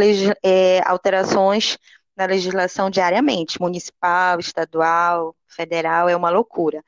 [0.44, 1.78] é, alterações
[2.22, 6.84] na legislação diariamente, municipal, estadual, federal, é uma loucura.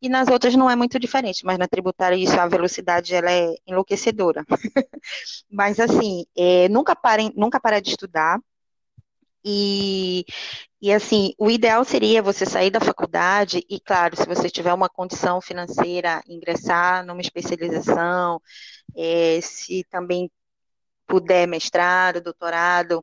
[0.00, 3.54] E nas outras não é muito diferente, mas na tributária isso, a velocidade ela é
[3.66, 4.44] enlouquecedora.
[5.50, 8.40] mas assim, é, nunca parem, nunca para de estudar.
[9.44, 10.24] E,
[10.80, 14.88] e assim, o ideal seria você sair da faculdade e, claro, se você tiver uma
[14.88, 18.40] condição financeira, ingressar numa especialização,
[18.96, 20.30] é, se também
[21.06, 23.02] puder mestrado, doutorado,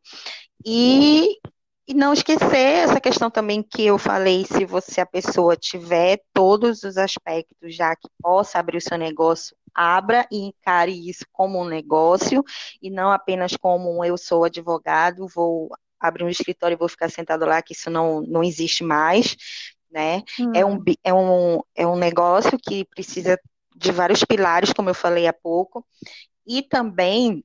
[0.65, 1.39] e
[1.87, 6.83] e não esquecer essa questão também que eu falei, se você, a pessoa tiver todos
[6.83, 11.65] os aspectos já que possa abrir o seu negócio, abra e encare isso como um
[11.65, 12.43] negócio
[12.81, 15.69] e não apenas como um eu sou advogado, vou
[15.99, 19.35] abrir um escritório e vou ficar sentado lá, que isso não, não existe mais.
[19.91, 20.23] né?
[20.39, 20.51] Hum.
[20.55, 23.39] É, um, é, um, é um negócio que precisa
[23.75, 25.85] de vários pilares, como eu falei há pouco,
[26.47, 27.43] e também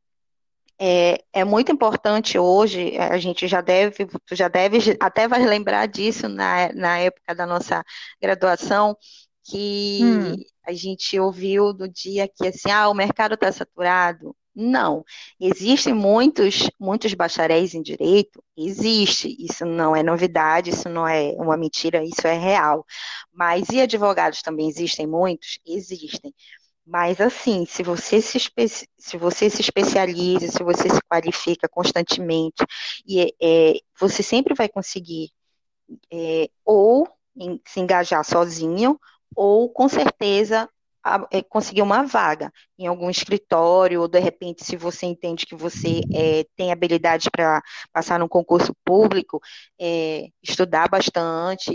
[0.82, 6.26] é, é, muito importante hoje, a gente já deve, já deve, até vai lembrar disso
[6.26, 7.84] na, na época da nossa
[8.20, 8.96] graduação,
[9.44, 10.36] que hum.
[10.66, 14.34] a gente ouviu do dia que assim, ah, o mercado está saturado.
[14.54, 15.04] Não,
[15.38, 21.56] existem muitos, muitos bacharéis em direito, existe, isso não é novidade, isso não é uma
[21.56, 22.84] mentira, isso é real.
[23.32, 25.58] Mas e advogados também existem muitos?
[25.64, 26.34] Existem.
[26.90, 28.38] Mas assim, se você se,
[28.98, 32.64] se você se especializa, se você se qualifica constantemente,
[33.06, 35.30] e é, você sempre vai conseguir
[36.12, 38.98] é, ou em, se engajar sozinho,
[39.36, 40.68] ou com certeza
[41.04, 45.54] a, é, conseguir uma vaga em algum escritório, ou de repente, se você entende que
[45.54, 49.40] você é, tem habilidade para passar num concurso público,
[49.80, 51.72] é, estudar bastante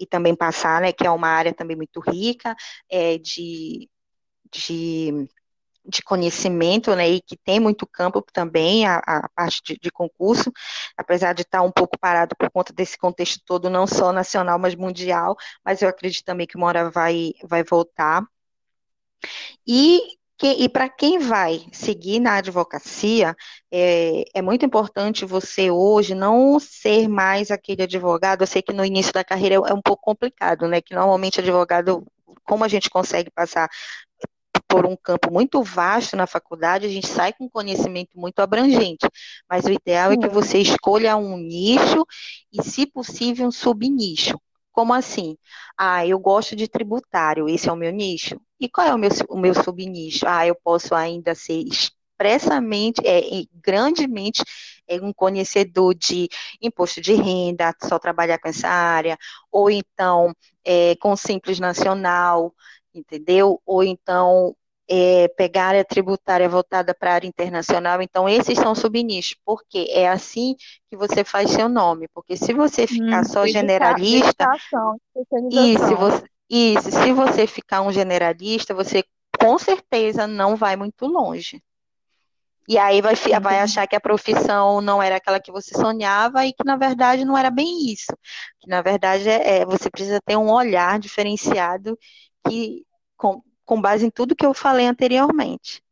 [0.00, 2.54] e, também passar, né, que é uma área também muito rica
[2.90, 3.88] é, de
[4.54, 5.28] de,
[5.84, 10.52] de conhecimento, né, e que tem muito campo também, a, a parte de, de, concurso,
[10.96, 14.74] apesar de estar um pouco parado por conta desse contexto todo, não só nacional, mas
[14.74, 18.24] mundial, mas eu acredito também que uma hora vai, vai voltar.
[19.66, 20.00] E
[20.42, 23.36] e para quem vai seguir na advocacia,
[23.70, 28.42] é, é, muito importante você hoje não ser mais aquele advogado.
[28.42, 30.80] Eu sei que no início da carreira é, é um pouco complicado, né?
[30.82, 32.04] Que normalmente advogado,
[32.44, 33.70] como a gente consegue passar
[34.74, 39.08] por um campo muito vasto na faculdade, a gente sai com conhecimento muito abrangente.
[39.48, 42.04] Mas o ideal é que você escolha um nicho
[42.52, 44.36] e, se possível, um subnicho.
[44.72, 45.36] Como assim?
[45.78, 48.34] Ah, eu gosto de tributário, esse é o meu nicho.
[48.58, 50.26] E qual é o meu, o meu subnicho?
[50.26, 53.22] Ah, eu posso ainda ser expressamente, é,
[53.54, 54.42] grandemente
[54.88, 56.28] é, um conhecedor de
[56.60, 59.16] imposto de renda, só trabalhar com essa área,
[59.52, 60.34] ou então
[60.64, 62.52] é, com simples nacional,
[62.92, 63.60] entendeu?
[63.64, 64.56] Ou então
[64.88, 69.86] é, pegar a área tributária voltada para a área internacional, então esses são subnichos, porque
[69.90, 70.54] é assim
[70.90, 74.46] que você faz seu nome, porque se você ficar hum, só generalista,
[75.50, 79.02] isso, você, isso, se você ficar um generalista, você
[79.38, 81.62] com certeza não vai muito longe.
[82.66, 86.52] E aí vai, vai achar que a profissão não era aquela que você sonhava e
[86.52, 88.12] que na verdade não era bem isso.
[88.60, 91.98] Que na verdade é, é você precisa ter um olhar diferenciado
[92.48, 92.82] que
[93.16, 95.82] com, com base em tudo que eu falei anteriormente.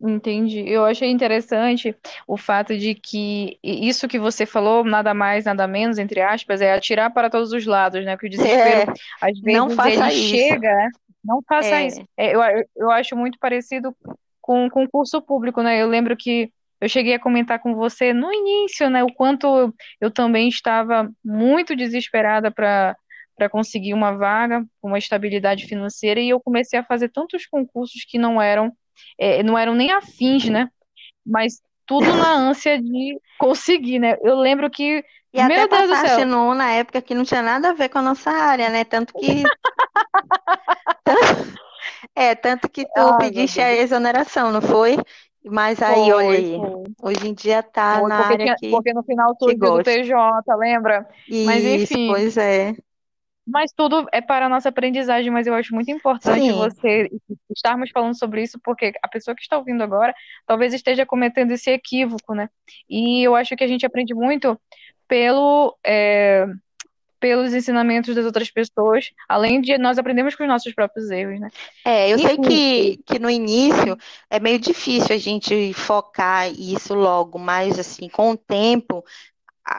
[0.00, 0.68] Entendi.
[0.68, 5.98] Eu achei interessante o fato de que isso que você falou, nada mais, nada menos,
[5.98, 8.14] entre aspas, é atirar para todos os lados, né?
[8.14, 10.28] Porque o desespero, é, às vezes, não faça ele isso.
[10.28, 10.88] chega,
[11.24, 11.86] não faça é.
[11.86, 12.08] isso.
[12.16, 12.40] É, eu,
[12.76, 13.96] eu acho muito parecido
[14.42, 15.80] com o concurso público, né?
[15.80, 19.02] Eu lembro que eu cheguei a comentar com você no início, né?
[19.02, 22.94] O quanto eu também estava muito desesperada para
[23.36, 28.18] para conseguir uma vaga, uma estabilidade financeira, e eu comecei a fazer tantos concursos que
[28.18, 28.72] não eram,
[29.18, 30.68] é, não eram nem afins, né?
[31.26, 34.16] Mas tudo na ânsia de conseguir, né?
[34.22, 35.04] Eu lembro que.
[35.32, 36.54] E meu até Deus passaste do céu.
[36.54, 38.84] na época que não tinha nada a ver com a nossa área, né?
[38.84, 39.42] Tanto que.
[42.14, 44.96] é, tanto que tu Ai, pediste a exoneração, não foi?
[45.44, 46.84] Mas aí, foi, olha aí, foi.
[47.10, 48.70] hoje em dia tá foi, na área tinha, que.
[48.70, 51.06] Porque no final tu do PJ, lembra?
[51.28, 52.08] Isso, Mas enfim.
[52.08, 52.74] Pois é.
[53.46, 56.52] Mas tudo é para a nossa aprendizagem, mas eu acho muito importante Sim.
[56.52, 57.10] você
[57.54, 60.14] estarmos falando sobre isso, porque a pessoa que está ouvindo agora
[60.46, 62.48] talvez esteja cometendo esse equívoco, né?
[62.88, 64.58] E eu acho que a gente aprende muito
[65.06, 66.46] pelo, é,
[67.20, 71.48] pelos ensinamentos das outras pessoas, além de nós aprendemos com os nossos próprios erros, né?
[71.84, 73.96] É, eu e, sei que, que no início
[74.28, 79.04] é meio difícil a gente focar isso logo, mas assim, com o tempo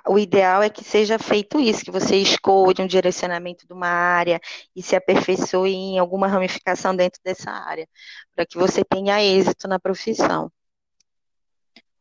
[0.07, 4.39] o ideal é que seja feito isso, que você escolha um direcionamento de uma área
[4.75, 7.87] e se aperfeiçoe em alguma ramificação dentro dessa área,
[8.35, 10.51] para que você tenha êxito na profissão.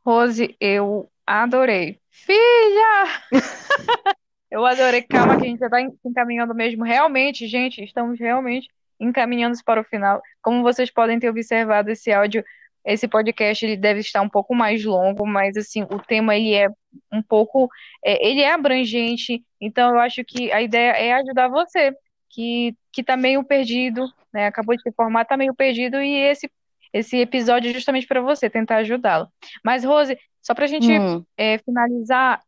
[0.05, 2.01] Rose, eu adorei.
[2.11, 3.23] Filha!
[4.51, 5.03] eu adorei.
[5.03, 6.85] Calma, que a gente já está encaminhando mesmo.
[6.85, 8.69] Realmente, gente, estamos realmente
[9.01, 10.23] encaminhando para o final.
[10.43, 12.45] Como vocês podem ter observado, esse áudio
[12.85, 16.69] esse podcast ele deve estar um pouco mais longo, mas assim, o tema ele é
[17.13, 17.69] um pouco,
[18.05, 21.93] é, ele é abrangente, então eu acho que a ideia é ajudar você,
[22.31, 26.51] que, que tá meio perdido, né, acabou de se formar, tá meio perdido, e esse,
[26.93, 29.29] esse episódio é justamente para você, tentar ajudá-lo.
[29.65, 31.25] Mas, Rose, só pra gente hum.
[31.37, 32.41] é, finalizar,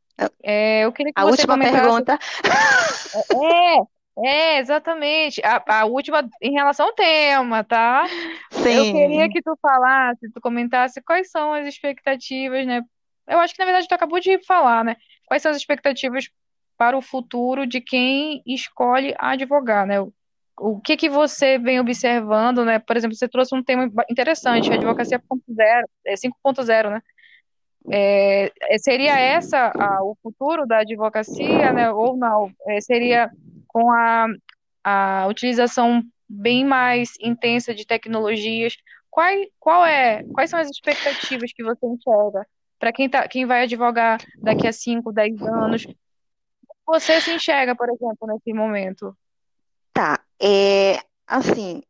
[0.43, 1.81] é, eu queria que a você última comentasse...
[1.81, 2.19] pergunta.
[3.35, 5.43] É, é, exatamente.
[5.45, 8.07] A, a, última em relação ao tema, tá?
[8.51, 8.71] Sim.
[8.71, 12.83] Eu queria que tu falasse, tu comentasse quais são as expectativas, né?
[13.27, 14.97] Eu acho que na verdade tu acabou de falar, né?
[15.27, 16.31] Quais são as expectativas
[16.79, 20.01] para o futuro de quem escolhe advogar, né?
[20.59, 22.79] O que que você vem observando, né?
[22.79, 27.03] Por exemplo, você trouxe um tema interessante, a advocacia 5.0, é, né?
[27.89, 31.91] É, é, seria essa a, o futuro da advocacia, né?
[31.91, 32.51] Ou não?
[32.67, 33.31] É, seria
[33.77, 34.27] com a,
[34.83, 38.75] a utilização bem mais intensa de tecnologias.
[39.11, 39.27] Qual,
[39.61, 42.47] qual é, quais são as expectativas que você enxerga
[42.79, 45.87] para quem, tá, quem vai advogar daqui a 5, 10 anos?
[46.87, 49.15] Você se enxerga, por exemplo, nesse momento?
[49.93, 51.83] Tá, é, assim,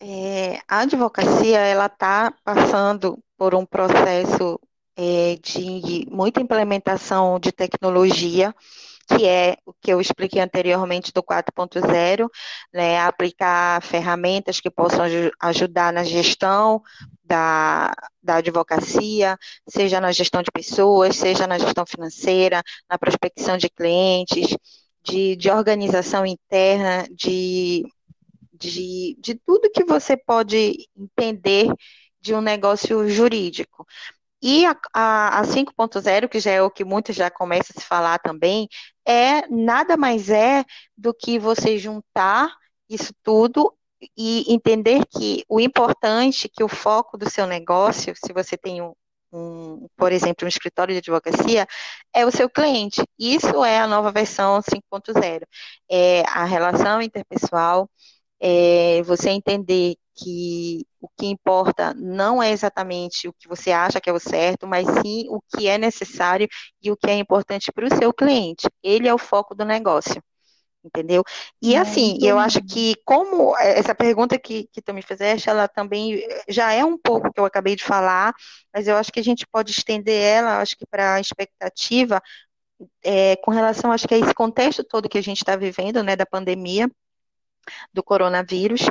[0.00, 4.60] é, a advocacia, ela está passando por um processo
[4.96, 8.54] é, de muita implementação de tecnologia,
[9.04, 12.28] que é o que eu expliquei anteriormente do 4.0,
[12.72, 15.04] né, aplicar ferramentas que possam
[15.40, 16.82] ajudar na gestão
[17.24, 17.92] da,
[18.22, 19.38] da advocacia,
[19.68, 24.56] seja na gestão de pessoas, seja na gestão financeira, na prospecção de clientes,
[25.04, 27.84] de, de organização interna, de,
[28.52, 31.68] de, de tudo que você pode entender
[32.20, 33.86] de um negócio jurídico.
[34.44, 37.86] E a, a, a 5.0, que já é o que muitos já começam a se
[37.86, 38.68] falar também,
[39.06, 40.64] é nada mais é
[40.96, 42.54] do que você juntar
[42.88, 43.72] isso tudo
[44.16, 48.92] e entender que o importante, que o foco do seu negócio, se você tem um,
[49.32, 51.66] um, por exemplo, um escritório de advocacia,
[52.12, 53.02] é o seu cliente.
[53.18, 55.46] Isso é a nova versão 5.0.
[55.90, 57.88] É a relação interpessoal,
[58.40, 64.08] é você entender que o que importa não é exatamente o que você acha que
[64.08, 66.48] é o certo, mas sim o que é necessário
[66.82, 68.68] e o que é importante para o seu cliente.
[68.82, 70.22] Ele é o foco do negócio.
[70.84, 71.24] Entendeu?
[71.62, 76.22] E assim, eu acho que como essa pergunta que, que tu me fizeste, ela também
[76.46, 78.34] já é um pouco que eu acabei de falar,
[78.72, 82.20] mas eu acho que a gente pode estender ela, acho que para a expectativa,
[83.02, 86.16] é, com relação, acho que a esse contexto todo que a gente está vivendo, né,
[86.16, 86.86] da pandemia,
[87.92, 88.82] do coronavírus,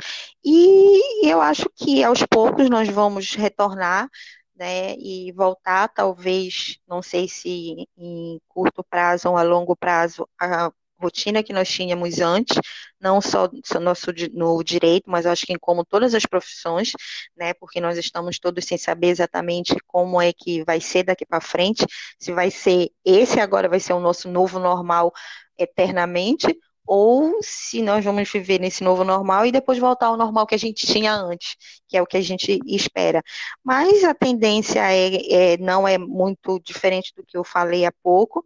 [0.43, 4.09] e eu acho que aos poucos nós vamos retornar,
[4.55, 10.71] né, e voltar, talvez, não sei se em curto prazo ou a longo prazo, a
[10.99, 12.57] rotina que nós tínhamos antes,
[12.99, 16.91] não só no nosso no direito, mas acho que em como todas as profissões,
[17.35, 21.41] né, porque nós estamos todos sem saber exatamente como é que vai ser daqui para
[21.41, 21.85] frente,
[22.19, 25.11] se vai ser esse agora vai ser o nosso novo normal
[25.57, 26.47] eternamente,
[26.85, 30.57] ou se nós vamos viver nesse novo normal e depois voltar ao normal que a
[30.57, 31.55] gente tinha antes,
[31.87, 33.21] que é o que a gente espera.
[33.63, 38.45] Mas a tendência é, é não é muito diferente do que eu falei há pouco.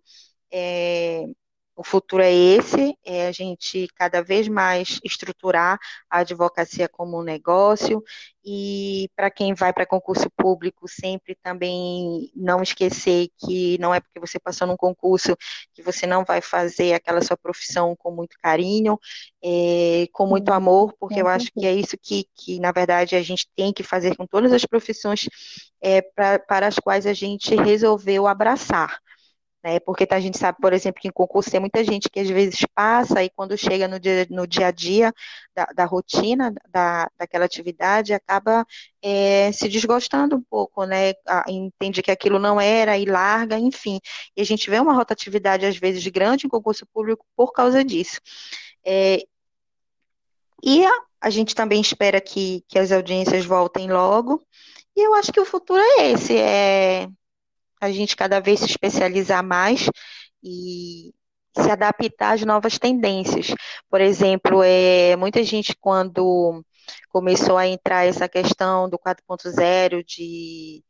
[0.51, 1.25] É,
[1.77, 5.77] o futuro é esse, é a gente cada vez mais estruturar
[6.09, 8.03] a advocacia como um negócio
[8.43, 14.19] e para quem vai para concurso público sempre também não esquecer que não é porque
[14.19, 15.37] você passou num concurso
[15.71, 18.97] que você não vai fazer aquela sua profissão com muito carinho,
[19.43, 23.21] é, com muito amor, porque eu acho que é isso que, que na verdade a
[23.21, 25.29] gente tem que fazer com todas as profissões
[25.79, 28.97] é, pra, para as quais a gente resolveu abraçar
[29.67, 29.81] né?
[29.81, 32.29] Porque tá, a gente sabe, por exemplo, que em concurso tem muita gente que às
[32.29, 35.13] vezes passa e quando chega no dia, no dia a dia
[35.53, 38.65] da, da rotina da, daquela atividade acaba
[39.01, 41.13] é, se desgostando um pouco, né?
[41.49, 43.99] Entende que aquilo não era e larga, enfim.
[44.37, 48.21] E a gente vê uma rotatividade às vezes grande em concurso público por causa disso.
[48.85, 49.21] É,
[50.63, 50.91] e a,
[51.21, 54.41] a gente também espera que, que as audiências voltem logo.
[54.95, 57.09] E eu acho que o futuro é esse, é
[57.79, 59.89] a gente cada vez se especializar mais
[60.43, 61.13] e
[61.55, 63.47] se adaptar às novas tendências.
[63.89, 66.63] Por exemplo, é, muita gente quando
[67.09, 70.83] começou a entrar essa questão do 4.0 de,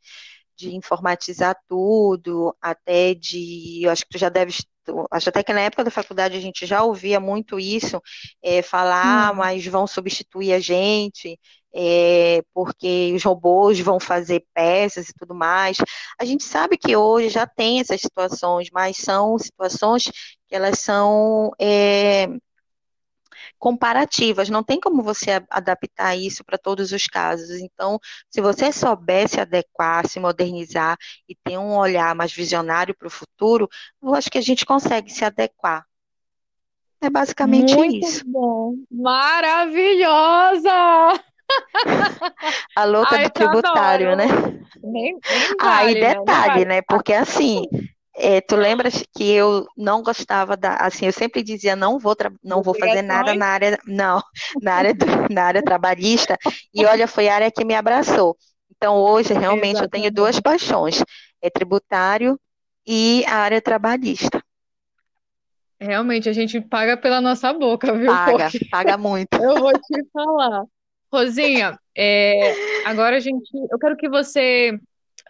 [0.55, 4.65] de informatizar tudo, até de, eu acho que tu já deves
[5.11, 8.01] acho até que na época da faculdade a gente já ouvia muito isso,
[8.41, 9.35] é, falar, hum.
[9.35, 11.37] mas vão substituir a gente,
[11.79, 15.77] é, porque os robôs vão fazer peças e tudo mais.
[16.19, 20.05] A gente sabe que hoje já tem essas situações, mas são situações
[20.47, 22.27] que elas são é,
[23.59, 27.51] comparativas, não tem como você adaptar isso para todos os casos.
[27.59, 30.97] Então, se você souber se adequar, se modernizar
[31.29, 33.69] e ter um olhar mais visionário para o futuro,
[34.01, 35.85] eu acho que a gente consegue se adequar.
[36.99, 38.23] É basicamente Muito isso.
[38.25, 38.73] Bom.
[38.89, 40.71] Maravilhosa!
[42.75, 44.25] A louca Ai, do tributário, né?
[44.83, 46.13] Nem, nem vale, Aí né?
[46.13, 46.81] detalhe, né?
[46.81, 47.65] Porque assim,
[48.15, 52.61] é, tu lembras que eu não gostava da, assim, eu sempre dizia não vou não
[52.61, 54.21] vou fazer nada na área, não,
[54.61, 56.37] na área do, na área trabalhista.
[56.73, 58.35] E olha, foi a área que me abraçou.
[58.75, 59.83] Então hoje realmente Exatamente.
[59.83, 61.03] eu tenho duas paixões,
[61.41, 62.39] é tributário
[62.85, 64.41] e a área trabalhista.
[65.79, 68.07] Realmente, a gente paga pela nossa boca, viu?
[68.07, 69.29] Paga, Porque paga muito.
[69.41, 70.65] eu vou te falar.
[71.11, 72.53] Rosinha, é,
[72.85, 73.49] agora a gente.
[73.71, 74.77] Eu quero que você,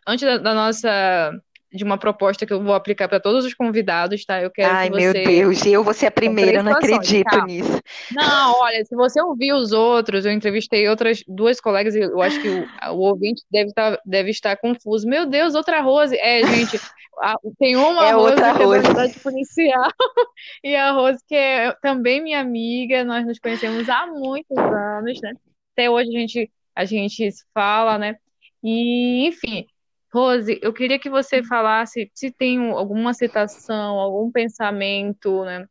[0.08, 1.32] antes da, da nossa.
[1.70, 4.42] De uma proposta que eu vou aplicar para todos os convidados, tá?
[4.42, 5.22] Eu quero Ai, que meu você.
[5.22, 7.46] Deus, eu vou ser a primeira, não acredito tá?
[7.46, 7.82] nisso.
[8.10, 12.40] Não, olha, se você ouvir os outros, eu entrevistei outras duas colegas e eu acho
[12.42, 15.06] que o, o ouvinte deve estar, deve estar confuso.
[15.06, 16.16] Meu Deus, outra Rose.
[16.18, 16.80] É, gente,
[17.22, 18.80] a- tem uma É Rose outra que é da Rose.
[18.88, 19.90] unidade policial
[20.64, 23.04] e a Rose que é também minha amiga.
[23.04, 25.34] Nós nos conhecemos há muitos anos, né?
[25.78, 28.16] Até hoje a gente, a gente se fala, né?
[28.64, 29.68] E, enfim,
[30.12, 35.68] Rose, eu queria que você falasse se tem um- alguma citação, algum pensamento, né?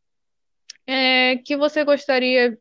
[0.87, 2.57] É, que você gostaria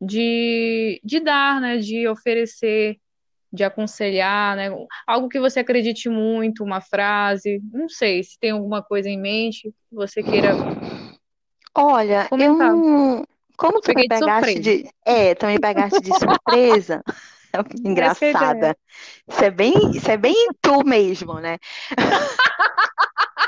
[0.00, 3.00] de, de dar, né, de oferecer,
[3.52, 4.68] de aconselhar, né,
[5.08, 9.62] algo que você acredite muito, uma frase, não sei, se tem alguma coisa em mente
[9.88, 10.56] que você queira
[11.76, 13.24] Olha, eu não.
[13.56, 14.60] Como tu me Peguei de pegaste surpresa.
[14.60, 14.90] de.
[15.04, 17.02] É, tu me pegaste de surpresa.
[17.52, 17.88] Essa é.
[17.88, 18.76] Engraçada.
[19.28, 21.58] Isso é bem, isso é bem tu mesmo, né?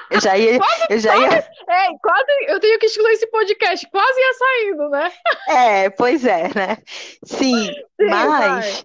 [0.08, 1.38] Eu já ia, eu já ia.
[1.68, 5.12] Ei, quase, eu tenho que excluir esse podcast, quase ia saindo, né?
[5.48, 6.78] É, pois é, né?
[7.24, 8.84] Sim, Sim, mas vai.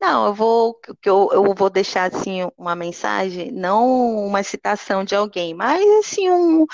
[0.00, 5.14] não, eu vou, que eu, eu vou deixar assim uma mensagem, não uma citação de
[5.14, 6.66] alguém, mas assim um,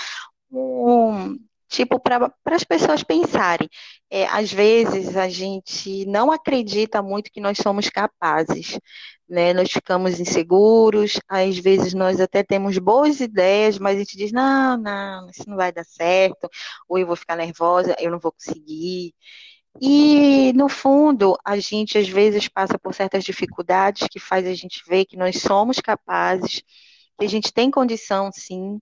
[0.52, 1.38] um
[1.72, 3.68] tipo para as pessoas pensarem.
[4.10, 8.78] É, às vezes a gente não acredita muito que nós somos capazes,
[9.28, 9.54] né?
[9.54, 14.76] Nós ficamos inseguros, às vezes nós até temos boas ideias, mas a gente diz, não,
[14.76, 16.48] não, isso não vai dar certo,
[16.88, 19.14] ou eu vou ficar nervosa, eu não vou conseguir.
[19.80, 24.82] E, no fundo, a gente às vezes passa por certas dificuldades que faz a gente
[24.86, 26.62] ver que nós somos capazes,
[27.18, 28.78] que a gente tem condição, sim.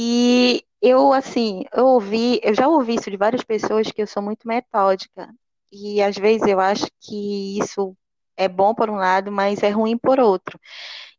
[0.00, 4.22] E eu, assim, eu ouvi, eu já ouvi isso de várias pessoas que eu sou
[4.22, 5.28] muito metódica.
[5.72, 7.96] E às vezes eu acho que isso
[8.36, 10.56] é bom por um lado, mas é ruim por outro.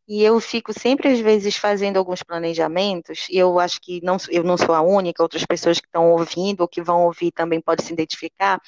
[0.07, 4.43] E eu fico sempre, às vezes, fazendo alguns planejamentos, e eu acho que não, eu
[4.43, 7.86] não sou a única, outras pessoas que estão ouvindo ou que vão ouvir também podem
[7.86, 8.61] se identificar,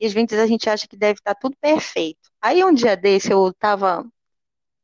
[0.00, 2.30] e às vezes a gente acha que deve estar tudo perfeito.
[2.40, 4.06] Aí um dia desse eu estava,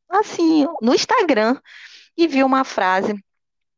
[0.09, 1.61] assim, no Instagram,
[2.17, 3.15] e vi uma frase,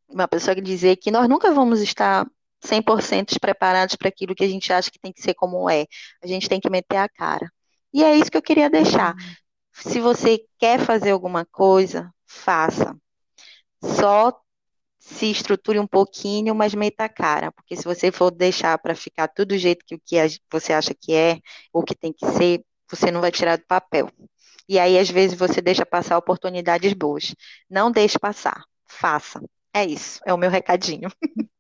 [0.08, 2.26] uma pessoa que dizia que nós nunca vamos estar
[2.64, 5.86] 100% preparados para aquilo que a gente acha que tem que ser como é.
[6.22, 7.50] A gente tem que meter a cara.
[7.92, 9.14] E é isso que eu queria deixar.
[9.72, 12.96] Se você quer fazer alguma coisa, faça.
[13.82, 14.32] Só
[14.98, 17.52] se estruture um pouquinho, mas meta a cara.
[17.52, 20.16] Porque se você for deixar para ficar tudo do jeito que, que
[20.50, 21.38] você acha que é,
[21.72, 24.10] ou que tem que ser, você não vai tirar do papel.
[24.68, 27.34] E aí, às vezes, você deixa passar oportunidades boas.
[27.68, 28.64] Não deixe passar.
[28.86, 29.40] Faça.
[29.74, 30.20] É isso.
[30.24, 31.10] É o meu recadinho.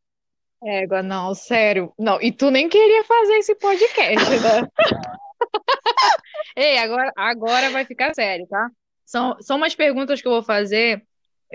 [0.64, 1.92] Égua, não, sério.
[1.98, 4.68] Não, e tu nem queria fazer esse podcast, né?
[6.56, 8.68] Ei, agora, agora vai ficar sério, tá?
[9.04, 11.02] São, são umas perguntas que eu vou fazer,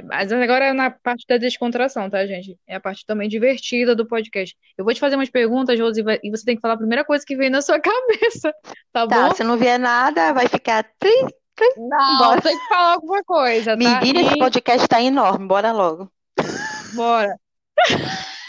[0.03, 2.55] mas agora é na parte da descontração, tá, gente?
[2.67, 4.55] É a parte também divertida do podcast.
[4.77, 7.25] Eu vou te fazer umas perguntas, Rose, e você tem que falar a primeira coisa
[7.25, 8.53] que vem na sua cabeça,
[8.93, 9.35] tá Tá, bom?
[9.35, 10.83] se não vier nada, vai ficar.
[10.99, 11.09] tri,
[11.55, 12.41] tri, Não, Bora.
[12.41, 13.77] tem que falar alguma coisa, tá?
[13.77, 15.47] Menina, esse podcast tá enorme.
[15.47, 16.11] Bora logo.
[16.93, 17.35] Bora.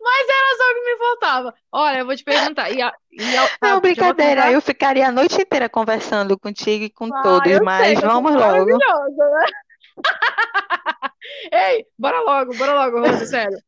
[0.00, 1.54] Mas era só o que me faltava.
[1.72, 2.70] Olha, eu vou te perguntar.
[2.70, 4.50] E a, e a, tá, Não, vou brincadeira.
[4.52, 8.34] Eu ficaria a noite inteira conversando contigo e com Ah, todos, sei mas sou vamos
[8.34, 8.78] logo.
[8.78, 9.46] né?
[11.52, 13.58] Ei, bora logo, bora logo, Rose, sério.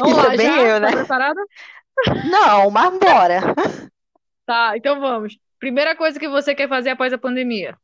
[0.00, 0.62] Vamos Isso lá, bem já?
[0.62, 0.92] eu, Tá né?
[0.92, 1.40] preparada?
[2.30, 3.40] Não, mas bora.
[4.46, 5.36] Tá, então vamos.
[5.58, 7.76] Primeira coisa que você quer fazer após a pandemia?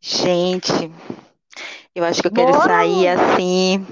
[0.00, 0.90] Gente,
[1.94, 3.86] eu acho que eu quero Bora, sair assim.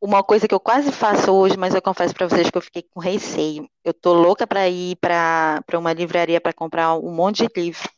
[0.00, 2.82] Uma coisa que eu quase faço hoje, mas eu confesso pra vocês que eu fiquei
[2.82, 3.68] com receio.
[3.84, 7.88] Eu tô louca pra ir para uma livraria pra comprar um monte de livro.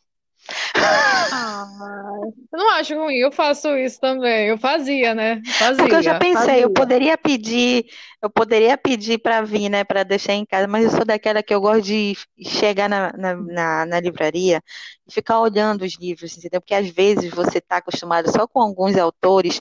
[1.33, 1.67] Ah,
[2.53, 4.49] eu não acho ruim, eu faço isso também.
[4.49, 5.43] Eu fazia, né?
[5.77, 6.71] Porque eu já Fazia, pensei, eu fazia.
[6.71, 7.85] poderia pedir,
[8.23, 11.55] eu poderia pedir para vir, né, para deixar em casa, mas eu sou daquela que
[11.55, 14.63] eu gosto de chegar na, na, na, na livraria
[15.07, 16.61] e ficar olhando os livros, entendeu?
[16.61, 19.59] Porque às vezes você está acostumado só com alguns autores,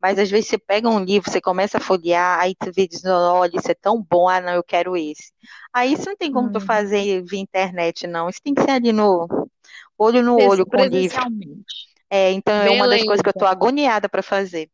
[0.00, 2.88] mas às vezes você pega um livro, você começa a folhear, aí tu vê e
[2.88, 5.32] diz, olha, isso é tão bom, ah, não, eu quero esse.
[5.72, 8.28] Aí isso não tem como tu Hum, fazer via internet, não.
[8.28, 9.26] Isso tem que ser ali no
[9.98, 11.18] olho no olho com o livro.
[12.10, 14.70] É, então é uma das coisas que eu Beleza, tô agoniada para fazer.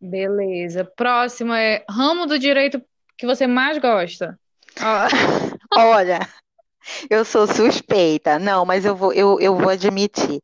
[0.00, 0.84] beleza.
[0.84, 2.82] Próximo é ramo do direito
[3.16, 4.38] que você mais gosta.
[5.76, 6.20] Olha,
[7.10, 8.38] eu sou suspeita.
[8.38, 10.40] Não, mas eu vou, eu, eu vou admitir.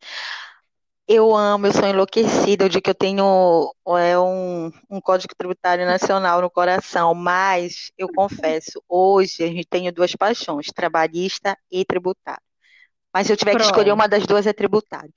[1.09, 2.65] Eu amo, eu sou enlouquecida.
[2.65, 8.09] Eu digo que eu tenho é, um, um Código Tributário Nacional no coração, mas eu
[8.09, 12.46] confesso, hoje a gente tem duas paixões, trabalhista e tributário.
[13.17, 13.63] Mas se eu tiver Pronto.
[13.63, 15.11] que escolher uma das duas, é tributário.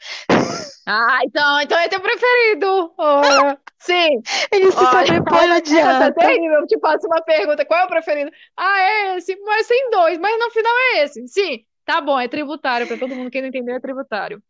[0.88, 2.94] Ah, então, então é teu preferido.
[2.98, 4.22] Oh, sim.
[4.50, 6.06] Ele se sobrepõe, não adianta.
[6.06, 6.62] É terrível.
[6.62, 8.32] Eu te faço uma pergunta, qual é o preferido?
[8.56, 11.28] Ah, é esse, mas tem dois, mas no final é esse.
[11.28, 12.88] Sim, tá bom, é tributário.
[12.88, 14.42] Para todo mundo que não entendeu, é tributário.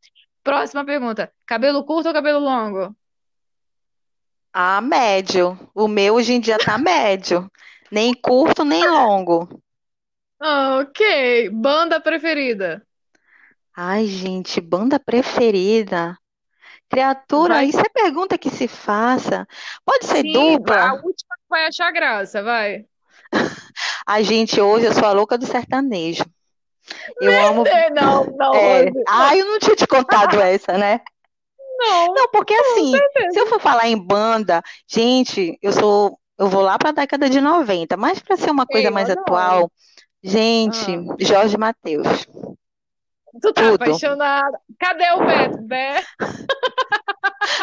[0.43, 1.31] Próxima pergunta.
[1.47, 2.95] Cabelo curto ou cabelo longo?
[4.53, 5.57] Ah, médio.
[5.73, 7.51] O meu hoje em dia tá médio.
[7.91, 9.49] Nem curto, nem longo.
[10.41, 11.49] Ok.
[11.49, 12.87] Banda preferida?
[13.81, 16.17] Ai, gente, banda preferida.
[16.89, 17.67] Criatura, Vai.
[17.67, 19.47] isso é pergunta que se faça.
[19.85, 20.75] Pode ser Sim, dupla?
[20.75, 22.83] a última vai achar graça, vai.
[24.05, 26.25] A gente, hoje eu sou a louca do sertanejo.
[27.21, 27.63] Eu amo.
[27.93, 28.91] Não, não, É...
[29.07, 30.99] Ah, eu não tinha te contado essa, né?
[31.77, 32.91] Não, Não, porque assim,
[33.31, 34.61] se eu for falar em banda,
[34.91, 38.65] gente, eu sou, eu vou lá para a década de 90, mas para ser uma
[38.65, 39.71] coisa mais atual,
[40.21, 41.15] gente, Ah.
[41.17, 42.27] Jorge Mateus.
[43.41, 43.75] Tu tá Tudo.
[43.75, 44.59] apaixonada.
[44.79, 46.07] Cadê o Beto?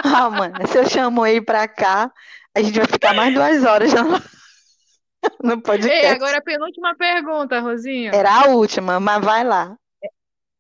[0.05, 2.11] Ah, mano, se eu chamo ele pra cá,
[2.55, 4.03] a gente vai ficar mais duas horas no,
[5.43, 5.95] no podcast.
[5.95, 8.13] Ei, agora a penúltima pergunta, Rosinha.
[8.15, 9.77] Era a última, mas vai lá.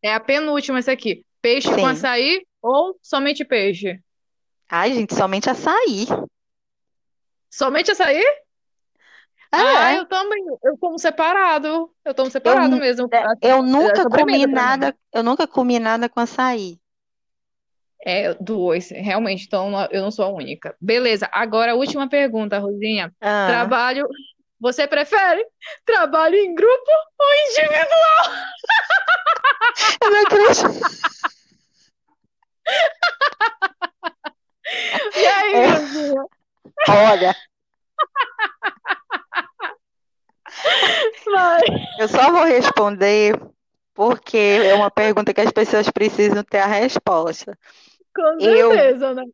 [0.02, 1.24] É a penúltima essa aqui.
[1.40, 1.76] Peixe Sim.
[1.76, 4.00] com açaí ou somente peixe?
[4.68, 6.07] Ai, gente, somente açaí.
[7.50, 8.22] Somente açaí?
[9.53, 9.59] É.
[9.59, 10.42] Ah, eu também.
[10.62, 11.90] Eu como separado.
[12.05, 13.09] Eu tomo separado eu, mesmo.
[13.12, 14.97] É, eu nunca comi nada.
[15.12, 16.78] Eu nunca comi nada com açaí.
[18.05, 19.47] É, dois, realmente.
[19.47, 20.74] Então eu não sou a única.
[20.80, 21.28] Beleza.
[21.32, 23.12] Agora a última pergunta, Rosinha.
[23.20, 23.47] Ah.
[23.49, 24.09] Trabalho.
[24.59, 25.47] Você prefere
[25.84, 27.86] trabalho em grupo ou individual?
[30.03, 30.66] Eu não acredito.
[35.14, 35.66] E aí, é.
[35.68, 36.24] Rosinha?
[36.88, 37.36] Olha.
[41.32, 41.62] Vai.
[41.98, 43.38] Eu só vou responder
[43.94, 47.58] porque é uma pergunta que as pessoas precisam ter a resposta.
[48.14, 49.24] Com certeza, eu, né?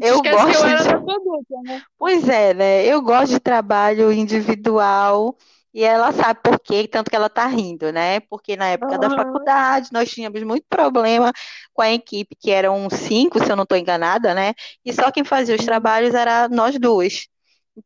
[0.00, 0.84] Eu Esquece gosto eu de...
[0.84, 1.82] da produta, né?
[1.98, 2.86] Pois é, né?
[2.86, 5.36] Eu gosto de trabalho individual
[5.72, 8.20] e ela sabe por quê, tanto que ela tá rindo, né?
[8.20, 9.00] Porque na época uhum.
[9.00, 11.32] da faculdade nós tínhamos muito problema
[11.72, 14.52] com a equipe, que eram cinco, se eu não estou enganada, né?
[14.84, 17.28] E só quem fazia os trabalhos era nós duas.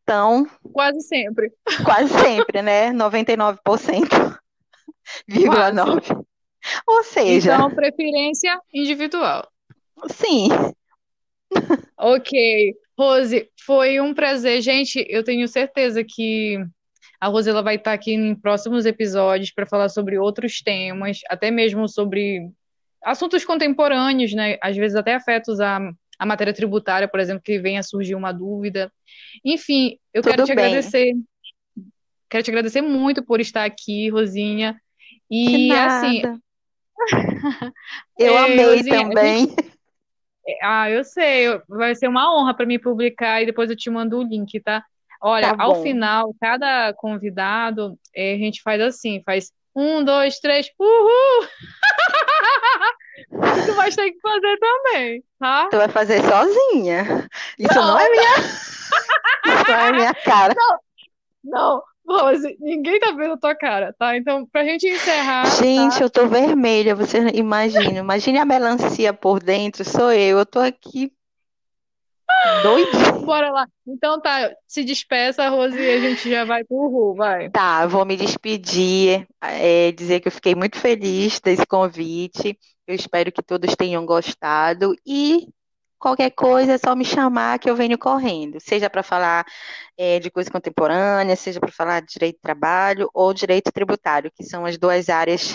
[0.02, 0.46] Então.
[0.72, 1.52] Quase sempre.
[1.84, 2.90] Quase sempre, né?
[2.94, 4.38] 99%.
[5.28, 6.00] Vírgula 9.
[6.86, 7.54] Ou seja.
[7.54, 9.48] Então, preferência individual.
[10.10, 10.48] Sim.
[11.96, 12.74] Ok.
[12.98, 14.60] Rose, foi um prazer.
[14.60, 16.58] Gente, eu tenho certeza que
[17.20, 21.88] a Rosela vai estar aqui em próximos episódios para falar sobre outros temas, até mesmo
[21.88, 22.50] sobre
[23.02, 24.56] assuntos contemporâneos, né?
[24.62, 25.80] Às vezes até afetos a
[26.18, 28.92] a matéria tributária, por exemplo, que venha surgir uma dúvida.
[29.44, 30.66] Enfim, eu Tudo quero te bem.
[30.66, 31.12] agradecer.
[32.28, 34.80] Quero te agradecer muito por estar aqui, Rosinha.
[35.30, 36.22] E assim.
[38.18, 39.48] eu é, amei Rosinha, também.
[39.48, 39.74] Gente...
[40.62, 41.58] Ah, eu sei.
[41.66, 44.84] Vai ser uma honra para mim publicar e depois eu te mando o link, tá?
[45.26, 50.68] Olha, tá ao final, cada convidado, é, a gente faz assim, faz um, dois, três,
[50.78, 51.48] uhul!
[53.66, 55.68] Tu vai ter que fazer também, tá?
[55.70, 57.28] Tu vai fazer sozinha.
[57.58, 58.38] Isso não, não é minha.
[58.38, 60.54] Isso não é minha cara.
[60.56, 60.78] Não,
[61.44, 61.82] não.
[62.06, 64.14] Rose, ninguém tá vendo a tua cara, tá?
[64.14, 65.46] Então, pra gente encerrar.
[65.56, 66.04] Gente, tá?
[66.04, 67.98] eu tô vermelha, você imagina.
[67.98, 70.38] Imagine a melancia por dentro, sou eu.
[70.38, 71.10] Eu tô aqui
[72.62, 73.24] Doidinho.
[73.24, 73.66] Bora lá.
[73.86, 77.50] Então tá, se despeça, Rose, e a gente já vai pro Ru, vai.
[77.50, 82.58] Tá, vou me despedir, é, dizer que eu fiquei muito feliz desse convite.
[82.86, 85.48] Eu espero que todos tenham gostado e
[85.98, 89.46] qualquer coisa é só me chamar que eu venho correndo, seja para falar
[89.96, 94.44] é, de coisa contemporânea, seja para falar de direito de trabalho ou direito tributário, que
[94.44, 95.54] são as duas áreas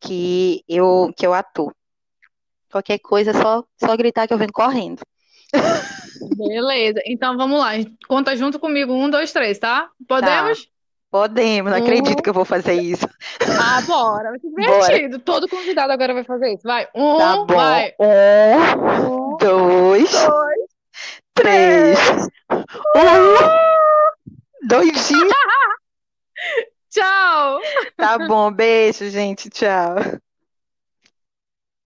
[0.00, 1.72] que eu, que eu atuo.
[2.70, 5.02] Qualquer coisa é só, só gritar que eu venho correndo.
[6.36, 7.72] Beleza, então vamos lá.
[8.06, 8.92] Conta junto comigo.
[8.92, 9.90] Um, dois, três, tá?
[10.06, 10.64] Podemos?
[10.64, 10.73] Tá.
[11.14, 11.82] Podemos, não um...
[11.84, 13.08] acredito que eu vou fazer isso.
[13.40, 14.30] Ah, bora.
[14.30, 15.18] Vai ser divertido.
[15.20, 15.22] Bora.
[15.24, 16.64] Todo convidado agora vai fazer isso.
[16.64, 16.88] Vai.
[16.92, 17.46] Um, tá bom.
[17.54, 17.94] vai.
[18.00, 20.58] Um, um dois, dois,
[21.32, 21.98] três.
[22.00, 22.28] três.
[22.96, 25.08] Um, dois.
[26.90, 27.60] Tchau.
[27.96, 29.48] Tá bom, beijo, gente.
[29.50, 29.94] Tchau.